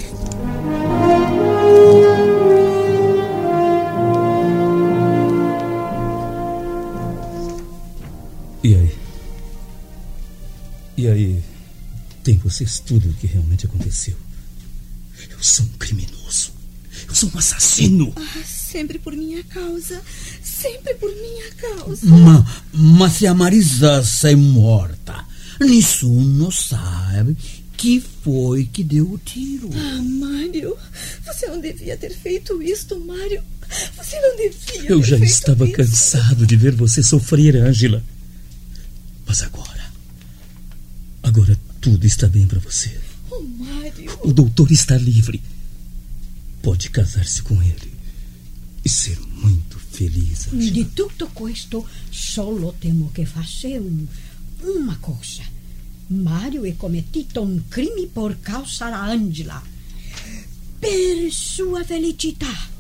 E 8.64 8.76
aí? 8.76 8.96
E 10.98 11.08
aí? 11.08 11.44
Tem 12.24 12.38
vocês 12.38 12.80
tudo 12.80 13.10
o 13.10 13.14
que 13.14 13.28
realmente 13.28 13.66
aconteceu. 13.66 14.16
Eu 15.30 15.38
sou 15.42 15.66
um 15.66 15.78
criminoso. 15.78 16.52
Eu 17.08 17.16
sou 17.16 17.30
um 17.34 17.38
assassino. 17.38 18.12
Ah, 18.16 18.44
sempre 18.72 19.00
por 19.00 19.16
minha 19.16 19.44
causa. 19.44 20.02
Sempre 20.44 20.94
por 20.96 21.10
minha 21.10 21.52
causa. 21.54 22.06
Ma, 22.06 22.46
mas 22.74 23.14
se 23.14 23.28
a 23.28 23.34
Marisa 23.34 24.04
sai 24.04 24.36
morta, 24.36 25.26
nessuno 25.60 26.52
sabe 26.52 27.38
que 27.78 28.04
foi 28.24 28.66
que 28.66 28.84
deu 28.84 29.12
o 29.12 29.18
tiro. 29.18 29.70
Ah, 29.74 30.02
Mário, 30.02 30.76
você 31.26 31.48
não 31.48 31.62
devia 31.62 31.96
ter 31.96 32.14
feito 32.14 32.62
isto, 32.62 33.00
Mário. 33.00 33.42
Você 33.98 34.20
não 34.20 34.36
devia 34.36 34.90
Eu 34.90 35.04
já 35.04 35.18
estava 35.18 35.66
isso. 35.66 35.74
cansado 35.74 36.46
de 36.46 36.56
ver 36.56 36.74
você 36.74 37.04
sofrer, 37.04 37.56
Ângela. 37.58 38.04
Mas 39.26 39.42
agora. 39.44 39.92
Agora 41.22 41.58
tudo 41.82 42.06
está 42.08 42.28
bem 42.28 42.48
para 42.48 42.60
você. 42.60 42.98
Oh, 43.30 43.42
Mário. 43.42 44.18
O 44.24 44.34
doutor 44.34 44.72
está 44.72 44.98
livre. 44.98 45.42
Pode 46.62 46.90
casar-se 46.90 47.42
com 47.44 47.62
ele 47.62 47.97
e 48.88 48.90
ser 48.90 49.20
muito 49.44 49.78
feliz. 49.92 50.48
Ângela. 50.48 50.72
Di 50.72 50.94
tutto 50.94 51.30
questo 51.34 51.86
solo 52.10 52.74
temo 52.80 53.10
che 53.14 53.26
fazer 53.26 53.82
un, 53.82 54.06
uma 54.62 54.98
cosa. 55.02 55.44
Mario 56.08 56.64
è 56.64 56.74
commettito 56.78 57.42
un 57.42 57.64
crime 57.68 58.08
por 58.12 58.40
causa 58.40 58.90
da 58.90 59.02
Angela. 59.04 59.62
Per 60.80 61.32
sua 61.32 61.84
felicità. 61.84 62.76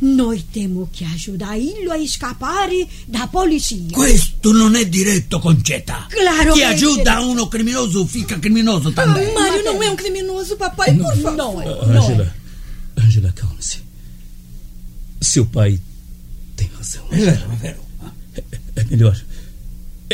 Noi 0.00 0.42
temo 0.50 0.88
che 0.90 1.04
aiutarlo 1.04 1.92
a 1.92 2.06
scappare 2.06 2.88
da 3.04 3.28
polizia. 3.28 3.92
Questo 3.92 4.50
non 4.50 4.74
è 4.74 4.88
diretto, 4.88 5.38
Concetta. 5.38 6.06
Claro 6.08 6.54
Chi 6.54 6.60
è 6.60 6.64
aiuta 6.64 7.20
uno 7.20 7.46
criminoso 7.46 8.04
fica 8.06 8.40
criminoso 8.40 8.90
também. 8.92 9.32
Mário 9.32 9.62
não 9.62 9.80
é 9.80 9.88
um 9.88 9.94
criminoso, 9.94 10.56
papai, 10.56 10.96
por 10.96 11.14
favor. 11.16 11.36
Não 11.36 11.62
é, 11.62 11.66
Ah, 11.66 11.86
não 11.86 12.10
é. 12.22 12.43
Seu 15.34 15.44
pai 15.44 15.80
tem 16.54 16.70
razão. 16.78 17.04
É 17.10 17.66
é. 17.66 17.76
É 18.76 18.84
melhor. 18.84 19.20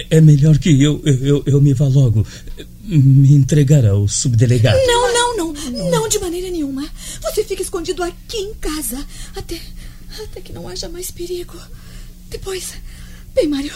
É 0.08 0.18
melhor 0.18 0.56
que 0.56 0.82
eu, 0.82 1.02
eu, 1.04 1.42
eu, 1.44 1.60
me 1.60 1.74
vá 1.74 1.86
logo. 1.88 2.26
Me 2.84 3.34
entregar 3.34 3.84
ao 3.84 4.08
subdelegado. 4.08 4.78
Não, 4.86 5.12
não, 5.12 5.36
não. 5.36 5.90
Não 5.90 6.08
de 6.08 6.18
maneira 6.18 6.50
nenhuma. 6.50 6.88
Você 7.20 7.44
fica 7.44 7.60
escondido 7.60 8.02
aqui 8.02 8.38
em 8.38 8.54
casa. 8.54 9.06
Até. 9.36 9.60
Até 10.24 10.40
que 10.40 10.54
não 10.54 10.66
haja 10.66 10.88
mais 10.88 11.10
perigo. 11.10 11.54
Depois. 12.30 12.72
Bem, 13.34 13.46
Mário, 13.46 13.72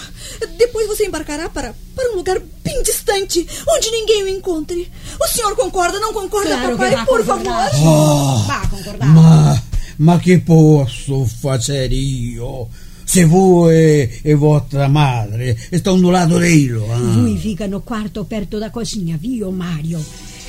depois 0.57 0.87
você 0.89 1.05
embarcará 1.07 1.51
para, 1.51 1.75
para 1.95 2.11
um 2.13 2.17
lugar 2.17 2.41
bem 2.65 2.83
distante, 2.83 3.47
onde 3.69 3.91
ninguém 3.91 4.23
o 4.25 4.29
encontre. 4.29 4.91
O 5.21 5.29
senhor 5.29 5.55
concorda, 5.55 6.01
não 6.01 6.13
concorda, 6.13 6.49
Claro 6.57 6.73
que 6.73 6.73
papai? 6.73 6.91
vai 6.97 7.07
Por 7.07 7.19
concordar. 7.21 7.71
favor. 7.71 8.47
Va 8.47 8.57
a 8.57 8.69
concordare. 8.69 9.11
Ma, 9.13 9.63
ma 9.97 10.19
che 10.19 10.41
posso 10.41 11.25
fare 11.25 11.87
io? 11.87 12.69
Se 13.05 13.25
voi 13.27 14.09
e 14.23 14.35
vostra 14.35 14.89
madre 14.89 15.57
stanno 15.73 16.01
do 16.01 16.11
lado 16.11 16.39
dele. 16.39 16.81
Ah. 16.91 16.99
Voi 16.99 17.37
fica 17.37 17.67
no 17.67 17.81
quarto 17.83 18.25
perto 18.25 18.59
da 18.59 18.71
cozinha, 18.71 19.17
viu, 19.19 19.51
Mario? 19.51 20.03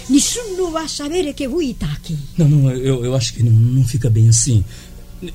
Nessuno 0.08 0.70
vai 0.72 0.88
sapere 0.88 1.34
che 1.34 1.48
voi 1.48 1.76
tá 1.78 1.88
aqui. 1.92 2.16
Não, 2.38 2.48
não, 2.48 2.72
eu, 2.72 3.04
eu 3.04 3.14
acho 3.16 3.34
que 3.34 3.44
não, 3.44 3.52
não 3.52 3.84
fica 3.84 4.10
bem 4.10 4.30
assim. 4.30 4.64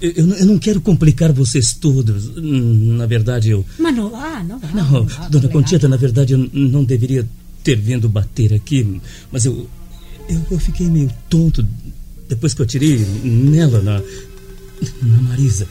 Eu, 0.01 0.11
eu 0.17 0.27
não- 0.27 0.37
eu 0.37 0.47
não 0.47 0.59
quero 0.59 0.81
complicar 0.81 1.33
vocês 1.33 1.75
todos. 1.75 2.29
Hum, 2.37 2.97
Na 2.97 3.07
verdade, 3.07 3.51
eu. 3.51 3.65
Ma 3.79 3.91
no 3.91 4.09
va, 4.09 4.43
no 4.43 4.59
va. 4.59 4.69
Não, 4.73 4.91
non 4.91 5.07
va, 5.07 5.29
dona. 5.29 5.49
Conchita, 5.49 5.89
na 5.89 5.97
verdade, 5.97 6.33
eu 6.35 6.49
não 6.53 6.85
deveria 6.85 7.27
ter 7.63 7.77
vindo 7.77 8.09
bater 8.09 8.55
aqui. 8.55 9.01
Mas 9.33 9.45
eu, 9.45 9.69
eu. 10.29 10.41
eu 10.53 10.59
fiquei 10.59 10.87
meio 10.87 11.11
tonto 11.29 11.67
depois 12.31 12.55
que 12.55 12.61
eu 12.63 12.65
atirei 12.65 12.97
nela, 12.99 13.83
na. 13.83 13.99
na 15.03 15.19
Marisa. 15.29 15.69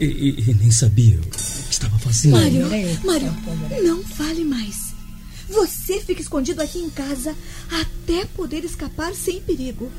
E, 0.00 0.04
e- 0.04 0.44
e 0.50 0.54
nem 0.54 0.70
sabia 0.72 1.16
o 1.20 1.20
que 1.20 1.38
estava 1.72 1.96
fazendo. 2.00 2.32
Mário, 2.32 2.66
Mário, 3.04 3.32
não 3.84 4.02
fale 4.02 4.42
mais. 4.44 4.90
Você 5.48 6.00
fica 6.00 6.20
escondido 6.20 6.60
aqui 6.60 6.78
em 6.78 6.90
casa 6.90 7.36
até 7.70 8.24
poder 8.24 8.64
escapar 8.64 9.14
sem 9.14 9.40
perigo. 9.40 9.90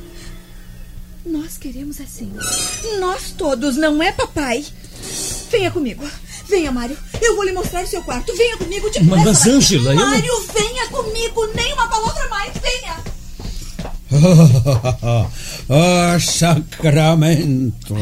Nós 1.26 1.58
queremos 1.58 2.02
assim. 2.02 2.32
Nós 3.00 3.32
todos, 3.38 3.76
não 3.78 4.02
é, 4.04 4.12
papai? 4.12 4.66
Venha 5.52 5.70
comigo. 5.72 6.04
Venha, 6.50 6.72
Mário. 6.72 6.98
Eu 7.22 7.36
vou 7.36 7.46
lhe 7.46 7.52
mostrar 7.54 7.84
o 7.84 7.88
seu 7.88 8.02
quarto. 8.02 8.36
Venha 8.36 8.58
comigo 8.58 8.90
de 8.90 9.04
Mas, 9.04 9.24
mas, 9.24 9.46
Ângela, 9.48 9.92
eu 9.92 9.96
não- 9.96 10.06
Mário, 10.10 10.48
venha 10.54 10.88
comigo. 10.88 11.46
Nem 11.56 11.74
uma 11.74 11.88
palavra 11.88 12.28
mais. 12.30 12.54
Venha. 12.58 12.98
oh, 15.72 16.20
sacramento. 16.20 17.96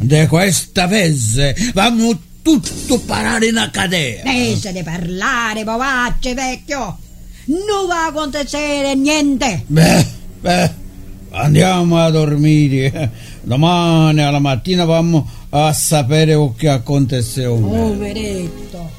De 0.00 0.28
questa 0.28 0.86
vez 0.86 1.36
vamos 1.74 2.16
tutto 2.42 2.98
parare 3.00 3.50
na 3.50 3.70
cadeia. 3.70 4.22
Deixa 4.24 4.72
di 4.72 4.82
parlare, 4.82 5.64
bobacce, 5.64 6.34
vecchio. 6.34 6.98
Non 7.46 7.86
va 7.86 8.04
a 8.04 8.08
acontecer 8.08 8.94
niente. 8.96 9.64
Beh, 9.66 10.06
beh, 10.40 10.70
andiamo 11.30 11.98
a 11.98 12.10
dormire. 12.10 13.10
Domani 13.42 14.20
alla 14.20 14.38
mattina 14.38 14.84
vamos 14.84 15.24
a 15.50 15.72
sapere 15.72 16.34
o 16.34 16.54
che 16.54 16.68
aconteceu. 16.68 17.58
Poveretto. 17.58 18.90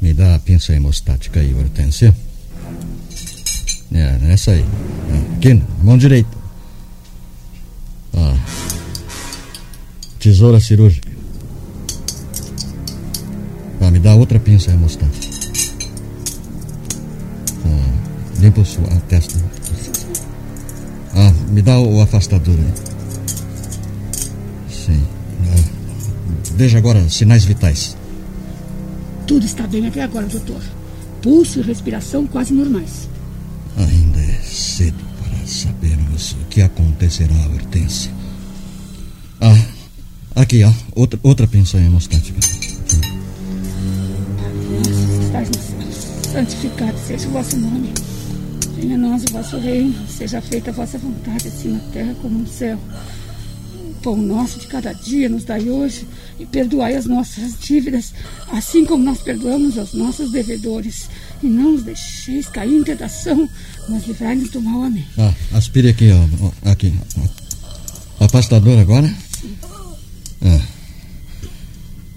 Me 0.00 0.14
dá 0.14 0.34
a 0.34 0.38
pinça 0.38 0.72
hemostática 0.72 1.40
aí, 1.40 1.52
Hortência. 1.52 2.14
É, 3.92 4.32
essa 4.32 4.52
aí. 4.52 4.64
É, 5.12 5.36
Aqui, 5.36 5.62
mão 5.82 5.96
direita. 5.98 6.28
Ah. 8.14 8.36
Tesoura 10.18 10.60
cirúrgica. 10.60 11.08
Ah, 13.80 13.90
me 13.90 13.98
dá 13.98 14.14
outra 14.14 14.38
pinça 14.38 14.70
hemostática. 14.70 15.26
Ah, 17.64 17.92
limpa 18.40 18.60
o 18.60 18.64
su- 18.64 18.80
a 18.82 19.00
testa. 19.08 19.38
Ah, 21.14 21.32
me 21.50 21.62
dá 21.62 21.78
o 21.80 22.00
afastador 22.00 22.54
aí. 22.58 22.72
Sim. 24.70 25.02
Veja 26.54 26.78
agora 26.78 27.08
sinais 27.08 27.44
vitais. 27.44 27.96
Tudo 29.26 29.46
está 29.46 29.66
bem 29.66 29.86
até 29.86 30.02
agora, 30.02 30.26
doutor. 30.26 30.60
Pulso 31.22 31.60
e 31.60 31.62
respiração 31.62 32.26
quase 32.26 32.52
normais. 32.52 33.08
Cedo 34.80 35.04
para 35.18 35.46
sabermos 35.46 36.32
o 36.32 36.46
que 36.48 36.62
acontecerá 36.62 37.34
à 37.34 37.48
Hortência. 37.48 38.10
Ah, 39.38 39.66
aqui, 40.34 40.64
ó. 40.64 40.72
Outra, 40.94 41.20
outra 41.22 41.46
pensão 41.46 41.78
hemostática. 41.78 42.40
Santificado 46.32 46.98
seja 47.06 47.28
o 47.28 47.30
vosso 47.32 47.58
nome. 47.58 47.92
Venha 48.74 48.94
a 48.94 48.98
nós 48.98 49.22
o 49.24 49.32
vosso 49.34 49.58
reino. 49.58 49.94
Seja 50.08 50.40
feita 50.40 50.70
a 50.70 50.72
vossa 50.72 50.96
vontade, 50.96 51.48
assim 51.48 51.72
na 51.72 51.80
terra 51.92 52.16
como 52.22 52.38
no 52.38 52.48
céu. 52.48 52.78
O 53.74 53.94
pão 54.02 54.16
nosso 54.16 54.60
de 54.60 54.66
cada 54.66 54.94
dia 54.94 55.28
nos 55.28 55.44
dai 55.44 55.68
hoje 55.68 56.08
e 56.38 56.46
perdoai 56.46 56.96
as 56.96 57.04
nossas 57.04 57.60
dívidas, 57.60 58.14
assim 58.50 58.86
como 58.86 59.04
nós 59.04 59.20
perdoamos 59.20 59.76
aos 59.76 59.92
nossos 59.92 60.32
devedores. 60.32 61.10
E 61.42 61.46
não 61.46 61.72
nos 61.72 61.82
deixeis 61.82 62.46
cair 62.48 62.76
em 62.76 62.84
tentação, 62.84 63.48
mas 63.88 64.06
livrai-nos 64.06 64.50
do 64.50 64.60
mal. 64.60 64.84
Amém. 64.84 65.04
Ah, 65.18 65.32
aspire 65.52 65.88
aqui, 65.88 66.10
ó. 66.10 66.70
Aqui. 66.70 66.92
ó. 67.18 68.24
Afastador 68.24 68.78
agora? 68.78 69.10
Ah. 70.42 70.60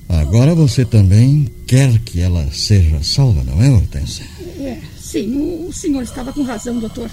Agora 0.09 0.53
você 0.53 0.85
também 0.85 1.49
quer 1.65 1.97
que 1.99 2.19
ela 2.19 2.47
seja 2.51 3.01
salva, 3.01 3.43
não 3.43 3.61
é, 3.61 3.69
Hortência? 3.71 4.25
É, 4.59 4.77
sim, 4.99 5.33
o, 5.35 5.69
o 5.69 5.73
senhor 5.73 6.03
estava 6.03 6.31
com 6.33 6.43
razão, 6.43 6.79
doutor. 6.79 7.09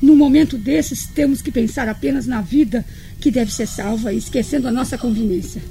No 0.00 0.14
momento 0.14 0.58
desses, 0.58 1.06
temos 1.06 1.40
que 1.40 1.50
pensar 1.50 1.88
apenas 1.88 2.26
na 2.26 2.40
vida 2.42 2.84
que 3.20 3.30
deve 3.30 3.52
ser 3.52 3.66
salva, 3.66 4.12
esquecendo 4.12 4.68
a 4.68 4.72
nossa 4.72 4.98
conveniência. 4.98 5.62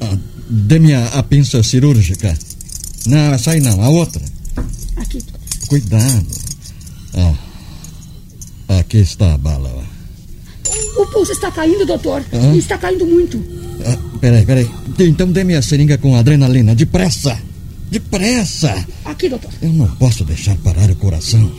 Ah, 0.00 0.16
Dê-me 0.48 0.92
a, 0.92 1.06
a 1.08 1.22
pinça 1.22 1.62
cirúrgica. 1.62 2.36
Não, 3.06 3.32
essa 3.32 3.52
aí 3.52 3.60
não, 3.60 3.80
a 3.82 3.88
outra. 3.88 4.20
Cuidado. 5.70 6.26
Ah, 7.14 8.80
aqui 8.80 8.96
está 8.98 9.34
a 9.34 9.38
bala. 9.38 9.84
O 10.96 11.06
pulso 11.06 11.30
está 11.30 11.48
caindo, 11.52 11.86
doutor. 11.86 12.24
Está 12.58 12.76
caindo 12.76 13.06
muito. 13.06 13.40
Ah, 13.86 13.96
peraí, 14.20 14.44
peraí. 14.44 14.68
Então 14.98 15.30
dê-me 15.30 15.54
a 15.54 15.62
seringa 15.62 15.96
com 15.96 16.16
adrenalina. 16.16 16.74
Depressa! 16.74 17.40
Depressa! 17.88 18.84
Aqui, 19.04 19.28
doutor. 19.28 19.52
Eu 19.62 19.72
não 19.72 19.86
posso 19.94 20.24
deixar 20.24 20.56
parar 20.56 20.90
o 20.90 20.96
coração. 20.96 21.54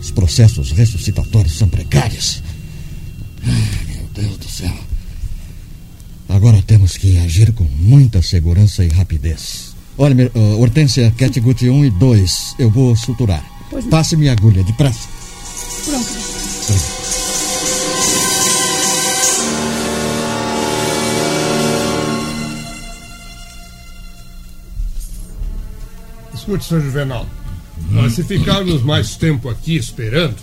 Os 0.00 0.10
processos 0.10 0.72
ressuscitatórios 0.72 1.56
são 1.56 1.68
precários. 1.68 2.42
Ai, 3.46 3.94
meu 3.94 4.08
Deus 4.12 4.36
do 4.36 4.48
céu. 4.48 4.74
Agora 6.28 6.60
temos 6.60 6.96
que 6.96 7.18
agir 7.18 7.52
com 7.52 7.62
muita 7.62 8.20
segurança 8.20 8.84
e 8.84 8.88
rapidez. 8.88 9.73
Olha, 9.96 10.30
ah, 10.34 10.56
Hortência, 10.56 11.12
Catgut 11.16 11.68
1 11.68 11.84
e 11.84 11.90
2. 11.90 12.56
Eu 12.58 12.70
vou 12.70 12.96
suturar. 12.96 13.44
Pois 13.70 13.84
não. 13.84 13.90
Passe-me 13.90 14.28
a 14.28 14.32
agulha, 14.32 14.62
depressa. 14.64 15.08
Pronto. 15.84 16.24
Escute, 26.34 26.64
senhor 26.64 26.82
Juvenal. 26.82 27.26
Mas 27.90 28.14
se 28.14 28.24
ficarmos 28.24 28.82
mais 28.82 29.16
tempo 29.16 29.48
aqui 29.48 29.76
esperando, 29.76 30.36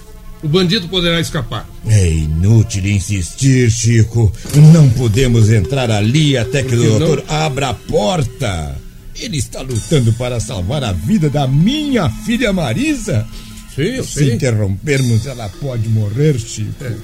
o 0.44 0.48
bandido 0.48 0.88
poderá 0.88 1.20
escapar. 1.20 1.68
É 1.86 2.08
inútil 2.10 2.86
insistir, 2.88 3.70
Chico. 3.70 4.32
Não 4.74 4.90
podemos 4.90 5.50
entrar 5.52 5.92
ali 5.92 6.38
até 6.38 6.64
que 6.64 6.76
o 6.76 6.84
não? 6.84 7.00
doutor 7.00 7.24
abra 7.28 7.70
a 7.70 7.74
porta. 7.74 8.76
Ele 9.22 9.38
está 9.38 9.62
lutando 9.62 10.12
para 10.14 10.40
salvar 10.40 10.84
a 10.84 10.92
vida 10.92 11.30
da 11.30 11.48
minha 11.48 12.10
filha 12.10 12.52
Marisa. 12.52 13.28
Sim, 13.76 14.04
Se 14.04 14.34
interrompermos, 14.34 15.26
ela 15.28 15.48
pode 15.48 15.88
morrer, 15.90 16.38
Chico. 16.40 16.84
É. 16.84 16.96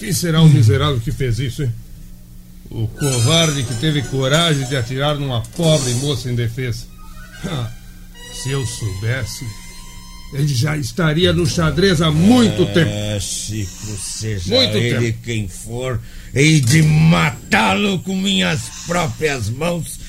Quem 0.00 0.12
será 0.12 0.40
o 0.42 0.48
miserável 0.48 0.98
que 1.00 1.12
fez 1.12 1.38
isso, 1.38 1.62
hein? 1.62 1.72
O 2.70 2.88
covarde 2.88 3.62
que 3.62 3.74
teve 3.74 4.02
coragem 4.02 4.66
de 4.66 4.76
atirar 4.76 5.16
numa 5.16 5.42
pobre 5.56 5.92
moça 5.94 6.30
indefesa. 6.30 6.86
Ah, 7.44 7.70
Se 8.42 8.50
eu 8.50 8.64
soubesse, 8.66 9.44
ele 10.32 10.52
já 10.52 10.76
estaria 10.76 11.32
no 11.32 11.46
xadrez 11.46 12.00
há 12.02 12.10
muito 12.10 12.64
tempo. 12.72 12.90
É, 12.90 13.20
Chico, 13.20 13.96
seja 14.00 14.52
Muito 14.52 14.76
ele 14.76 15.12
tempo. 15.12 15.18
quem 15.24 15.46
for, 15.46 16.00
hei 16.34 16.60
de 16.60 16.82
matá-lo 16.82 18.00
com 18.00 18.16
minhas 18.16 18.62
próprias 18.86 19.48
mãos. 19.48 20.00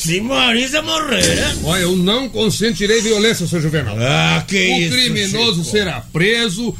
Se 0.00 0.20
Marisa 0.20 0.80
morrer. 0.82 1.56
Olha, 1.64 1.82
eu 1.82 1.96
não 1.96 2.28
consentirei 2.28 3.00
violência, 3.02 3.46
seu 3.46 3.60
Juvenal. 3.60 3.96
Ah, 3.98 4.42
que 4.46 4.56
o 4.56 4.78
isso, 4.80 4.90
criminoso 4.96 5.60
Chico. 5.62 5.70
será 5.76 6.00
preso 6.12 6.74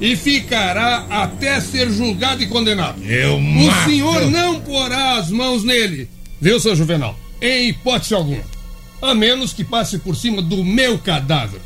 e 0.00 0.14
ficará 0.16 1.06
até 1.10 1.60
ser 1.60 1.90
julgado 1.90 2.42
e 2.42 2.46
condenado. 2.46 3.02
Eu 3.04 3.36
O 3.36 3.40
mato. 3.40 3.90
senhor 3.90 4.30
não 4.30 4.60
porá 4.60 5.16
as 5.16 5.30
mãos 5.30 5.64
nele, 5.64 6.08
viu, 6.40 6.60
seu 6.60 6.76
Juvenal? 6.76 7.18
Em 7.42 7.68
hipótese 7.70 8.14
alguma. 8.14 8.42
A 9.02 9.14
menos 9.14 9.52
que 9.52 9.64
passe 9.64 9.98
por 9.98 10.14
cima 10.14 10.40
do 10.42 10.62
meu 10.62 10.98
cadáver. 10.98 11.60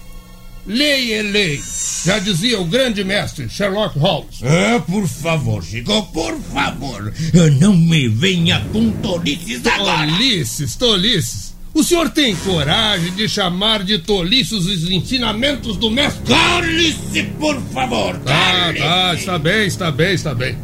Lei 0.67 1.13
é 1.13 1.23
lei. 1.23 1.61
Já 2.05 2.19
dizia 2.19 2.59
o 2.61 2.65
grande 2.65 3.05
mestre 3.05 3.49
Sherlock 3.49 3.99
Holmes. 3.99 4.41
Ah, 4.43 4.81
por 4.81 5.07
favor, 5.07 5.63
Chico, 5.63 6.03
por 6.13 6.39
favor. 6.41 7.13
Não 7.61 7.77
me 7.77 8.09
venha 8.09 8.61
com 8.73 8.91
tolices 8.91 9.67
agora. 9.67 10.07
Tolices, 10.09 10.77
tolices. 10.77 11.55
O 11.75 11.83
senhor 11.83 12.09
tem 12.11 12.37
coragem 12.37 13.13
de 13.15 13.29
chamar 13.29 13.83
de 13.83 13.99
tolices 13.99 14.65
os 14.65 14.91
ensinamentos 14.91 15.77
do 15.77 15.91
mestre? 15.91 16.23
Cale-se, 16.25 17.25
por 17.39 17.61
favor. 17.73 18.17
Tá, 18.19 18.73
tá, 18.73 19.15
está 19.15 19.39
bem, 19.39 19.67
está 19.67 19.91
bem, 19.91 20.15
está 20.15 20.35
bem. 20.35 20.57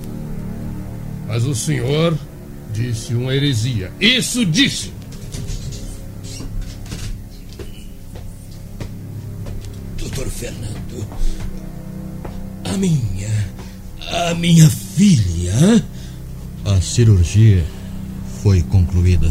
Mas 1.26 1.44
o 1.44 1.54
senhor 1.54 2.16
disse 2.72 3.12
uma 3.14 3.34
heresia. 3.34 3.92
Isso 4.00 4.46
disse. 4.46 4.92
Fernando, 10.40 11.06
a 12.64 12.74
minha. 12.78 13.28
a 14.30 14.34
minha 14.34 14.70
filha. 14.70 15.84
A 16.64 16.80
cirurgia 16.80 17.62
foi 18.42 18.62
concluída. 18.62 19.30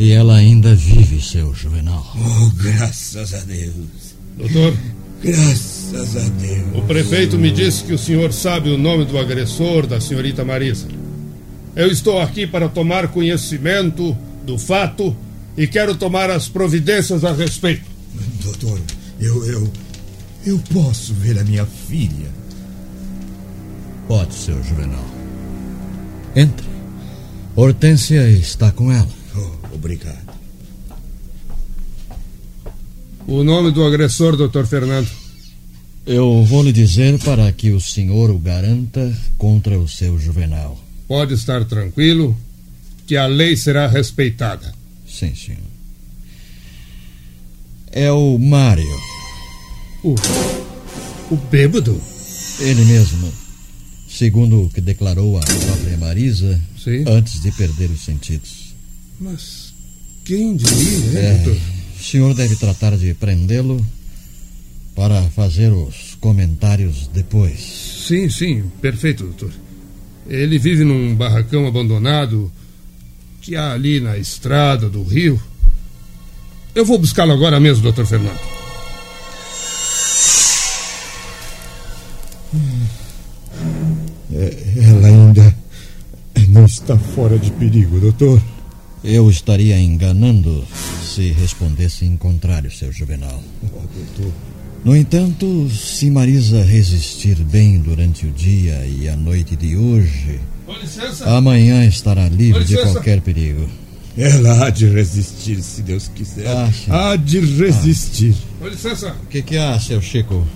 E 0.00 0.10
ela 0.10 0.34
ainda 0.34 0.74
vive, 0.74 1.22
seu 1.22 1.54
Juvenal. 1.54 2.04
Oh, 2.16 2.50
graças 2.60 3.34
a 3.34 3.38
Deus. 3.42 4.16
Doutor, 4.36 4.76
Graças 5.22 6.16
a 6.16 6.28
Deus. 6.28 6.66
o 6.74 6.82
prefeito 6.82 7.38
me 7.38 7.52
disse 7.52 7.84
que 7.84 7.92
o 7.92 7.98
senhor 7.98 8.32
sabe 8.32 8.68
o 8.68 8.76
nome 8.76 9.04
do 9.04 9.16
agressor 9.16 9.86
da 9.86 10.00
senhorita 10.00 10.44
Marisa. 10.44 10.88
Eu 11.76 11.86
estou 11.86 12.20
aqui 12.20 12.48
para 12.48 12.68
tomar 12.68 13.06
conhecimento 13.06 14.16
do 14.44 14.58
fato 14.58 15.16
e 15.56 15.68
quero 15.68 15.94
tomar 15.94 16.30
as 16.32 16.48
providências 16.48 17.24
a 17.24 17.32
respeito. 17.32 17.84
Doutor, 18.42 18.80
eu. 19.22 19.44
eu. 19.46 19.72
eu 20.44 20.58
posso 20.72 21.14
ver 21.14 21.38
a 21.38 21.44
minha 21.44 21.64
filha. 21.64 22.30
Pode, 24.08 24.34
seu 24.34 24.62
Juvenal. 24.62 25.04
Entre. 26.34 26.66
Hortência 27.54 28.28
está 28.30 28.72
com 28.72 28.90
ela. 28.90 29.08
Oh, 29.36 29.74
obrigado. 29.74 30.32
O 33.26 33.44
nome 33.44 33.70
do 33.70 33.84
agressor, 33.84 34.36
doutor 34.36 34.66
Fernando. 34.66 35.08
Eu 36.04 36.44
vou 36.44 36.62
lhe 36.62 36.72
dizer 36.72 37.18
para 37.20 37.52
que 37.52 37.70
o 37.70 37.80
senhor 37.80 38.30
o 38.30 38.38
garanta 38.38 39.16
contra 39.38 39.78
o 39.78 39.86
seu 39.86 40.18
juvenal. 40.18 40.82
Pode 41.06 41.34
estar 41.34 41.64
tranquilo 41.64 42.36
que 43.06 43.16
a 43.16 43.26
lei 43.26 43.56
será 43.56 43.86
respeitada. 43.86 44.74
Sim, 45.06 45.34
senhor. 45.34 45.60
É 47.92 48.10
o 48.10 48.38
Mário. 48.38 49.11
O. 50.04 50.14
O 51.30 51.36
bêbado? 51.50 52.00
Ele 52.60 52.84
mesmo. 52.84 53.32
Segundo 54.08 54.64
o 54.64 54.68
que 54.68 54.80
declarou 54.80 55.38
a 55.38 55.40
própria 55.40 55.96
Marisa 55.96 56.60
Sim. 56.82 57.04
antes 57.06 57.40
de 57.40 57.50
perder 57.52 57.90
os 57.90 58.04
sentidos. 58.04 58.74
Mas 59.18 59.72
quem 60.24 60.54
diria, 60.56 60.76
hein, 60.98 61.16
É, 61.16 61.34
doutor? 61.38 61.60
o 61.98 62.02
senhor 62.04 62.34
deve 62.34 62.56
tratar 62.56 62.96
de 62.98 63.14
prendê-lo 63.14 63.84
para 64.94 65.22
fazer 65.30 65.72
os 65.72 66.14
comentários 66.20 67.08
depois. 67.12 67.58
Sim, 68.06 68.28
sim, 68.28 68.64
perfeito, 68.82 69.24
doutor. 69.24 69.50
Ele 70.28 70.58
vive 70.58 70.84
num 70.84 71.14
barracão 71.14 71.66
abandonado 71.66 72.52
que 73.40 73.56
há 73.56 73.72
ali 73.72 73.98
na 74.00 74.18
estrada 74.18 74.88
do 74.88 75.02
rio. 75.02 75.40
Eu 76.74 76.84
vou 76.84 76.98
buscá-lo 76.98 77.32
agora 77.32 77.58
mesmo, 77.58 77.82
doutor 77.82 78.04
Fernando. 78.06 78.38
Ela 84.76 85.06
ainda 85.06 85.54
não 86.48 86.64
está 86.64 86.98
fora 86.98 87.38
de 87.38 87.50
perigo, 87.52 88.00
doutor. 88.00 88.42
Eu 89.04 89.28
estaria 89.30 89.78
enganando 89.80 90.64
se 91.02 91.30
respondesse 91.32 92.06
em 92.06 92.16
contrário, 92.16 92.70
seu 92.70 92.90
Juvenal. 92.90 93.42
No 94.84 94.96
entanto, 94.96 95.68
se 95.70 96.10
Marisa 96.10 96.62
resistir 96.64 97.36
bem 97.36 97.78
durante 97.78 98.26
o 98.26 98.30
dia 98.30 98.84
e 98.86 99.08
a 99.08 99.16
noite 99.16 99.54
de 99.54 99.76
hoje, 99.76 100.40
amanhã 101.26 101.84
estará 101.84 102.28
livre 102.28 102.64
de 102.64 102.76
qualquer 102.76 103.20
perigo. 103.20 103.68
Ela 104.16 104.66
há 104.66 104.70
de 104.70 104.86
resistir, 104.88 105.62
se 105.62 105.82
Deus 105.82 106.10
quiser. 106.14 106.46
Ah, 106.46 106.70
sim. 106.70 106.90
há 106.90 107.16
de 107.16 107.40
resistir. 107.40 108.34
Com 108.58 108.68
licença. 108.68 109.16
O 109.22 109.26
que, 109.26 109.40
que 109.40 109.56
há, 109.56 109.78
seu 109.78 110.02
Chico? 110.02 110.46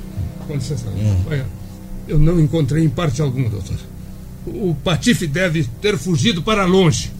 Com 0.47 0.55
licença. 0.55 0.87
Olha, 1.27 1.47
eu 2.09 2.19
não 2.19 2.41
encontrei 2.41 2.85
em 2.85 2.89
parte 2.89 3.21
alguma, 3.21 3.49
doutor. 3.49 3.77
O 4.47 4.75
Patife 4.75 5.27
deve 5.27 5.65
ter 5.81 5.99
fugido 5.99 6.43
para 6.43 6.65
longe. 6.65 7.11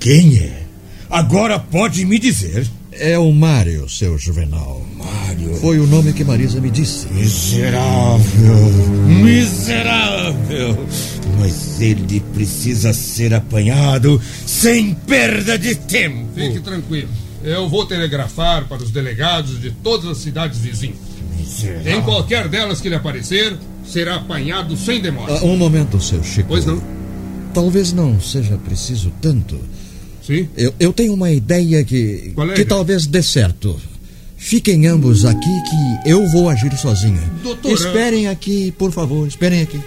Quem 0.00 0.38
é? 0.38 0.62
Agora 1.08 1.58
pode 1.58 2.04
me 2.04 2.18
dizer. 2.18 2.66
É 2.90 3.18
o 3.18 3.32
Mário, 3.32 3.88
seu 3.88 4.18
Juvenal. 4.18 4.84
Mário. 4.96 5.54
Foi 5.56 5.78
o 5.78 5.86
nome 5.86 6.12
que 6.12 6.24
Marisa 6.24 6.60
me 6.60 6.70
disse. 6.70 7.06
Miserável. 7.08 8.68
Miserável. 9.06 10.86
Mas 11.38 11.80
ele 11.80 12.20
precisa 12.34 12.92
ser 12.92 13.32
apanhado 13.32 14.20
sem 14.46 14.94
perda 14.94 15.58
de 15.58 15.74
tempo. 15.74 16.28
Fique 16.34 16.60
tranquilo. 16.60 17.08
Eu 17.42 17.68
vou 17.68 17.86
telegrafar 17.86 18.68
para 18.68 18.82
os 18.82 18.90
delegados 18.90 19.60
de 19.60 19.70
todas 19.70 20.10
as 20.10 20.18
cidades 20.18 20.58
vizinhas. 20.58 21.11
Miserável. 21.42 21.92
Em 21.98 22.02
qualquer 22.02 22.48
delas 22.48 22.80
que 22.80 22.88
lhe 22.88 22.94
aparecer, 22.94 23.56
será 23.86 24.16
apanhado 24.16 24.76
sem 24.76 25.00
demora. 25.00 25.34
Ah, 25.38 25.44
um 25.44 25.56
momento, 25.56 26.00
seu 26.00 26.22
Chico. 26.22 26.48
Pois 26.48 26.64
não? 26.66 26.82
Talvez 27.52 27.92
não 27.92 28.20
seja 28.20 28.56
preciso 28.56 29.12
tanto. 29.20 29.58
Sim? 30.26 30.48
Eu, 30.56 30.72
eu 30.78 30.92
tenho 30.92 31.12
uma 31.12 31.30
ideia 31.30 31.84
que, 31.84 32.32
Qual 32.34 32.50
é 32.50 32.54
que 32.54 32.64
talvez 32.64 33.06
dê 33.06 33.22
certo. 33.22 33.78
Fiquem 34.36 34.86
ambos 34.86 35.24
aqui 35.24 35.40
que 35.40 36.10
eu 36.10 36.26
vou 36.30 36.48
agir 36.48 36.76
sozinho. 36.76 37.20
Doutora- 37.42 37.74
Esperem 37.74 38.28
aqui, 38.28 38.72
por 38.78 38.90
favor, 38.90 39.26
esperem 39.28 39.62
aqui. 39.62 39.80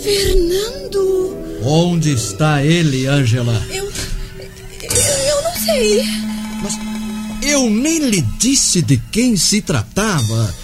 Fernando, 0.00 1.11
Onde 1.64 2.12
está 2.12 2.62
ele, 2.64 3.06
Angela? 3.06 3.60
eu. 3.70 3.84
Eu, 3.84 4.90
eu 4.90 5.42
não 5.42 5.54
sei. 5.64 6.02
Mas 6.62 6.74
eu 7.42 7.70
nem 7.70 7.98
lhe 7.98 8.20
disse 8.38 8.82
de 8.82 9.00
quem 9.10 9.36
se 9.36 9.62
tratava. 9.62 10.54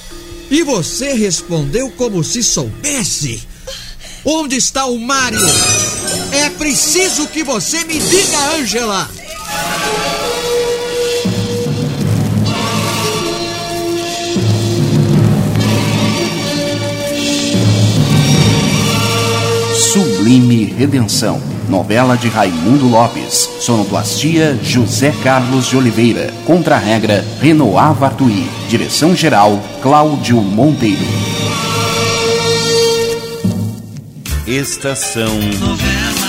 E 0.51 0.63
você 0.63 1.13
respondeu 1.13 1.91
como 1.91 2.25
se 2.25 2.43
soubesse. 2.43 3.43
Onde 4.25 4.57
está 4.57 4.87
o 4.87 4.99
Mário? 4.99 5.41
É 6.33 6.51
preciso 6.51 7.27
que 7.29 7.45
você 7.45 7.85
me 7.85 7.99
diga, 7.99 8.57
Angela. 8.57 9.11
Sublime 20.29 20.65
Redenção. 20.65 21.41
Novela 21.71 22.15
de 22.15 22.29
Raimundo 22.29 22.87
Lopes. 22.87 23.49
Sonoplastia 23.61 24.59
José 24.63 25.11
Carlos 25.23 25.67
de 25.69 25.75
Oliveira. 25.75 26.31
Contra-regra 26.45 27.25
Renoir 27.41 27.95
Vartuí. 27.95 28.47
Direção-geral 28.69 29.59
Cláudio 29.81 30.37
Monteiro. 30.43 31.01
Estação 34.47 35.35
Novela 35.59 36.28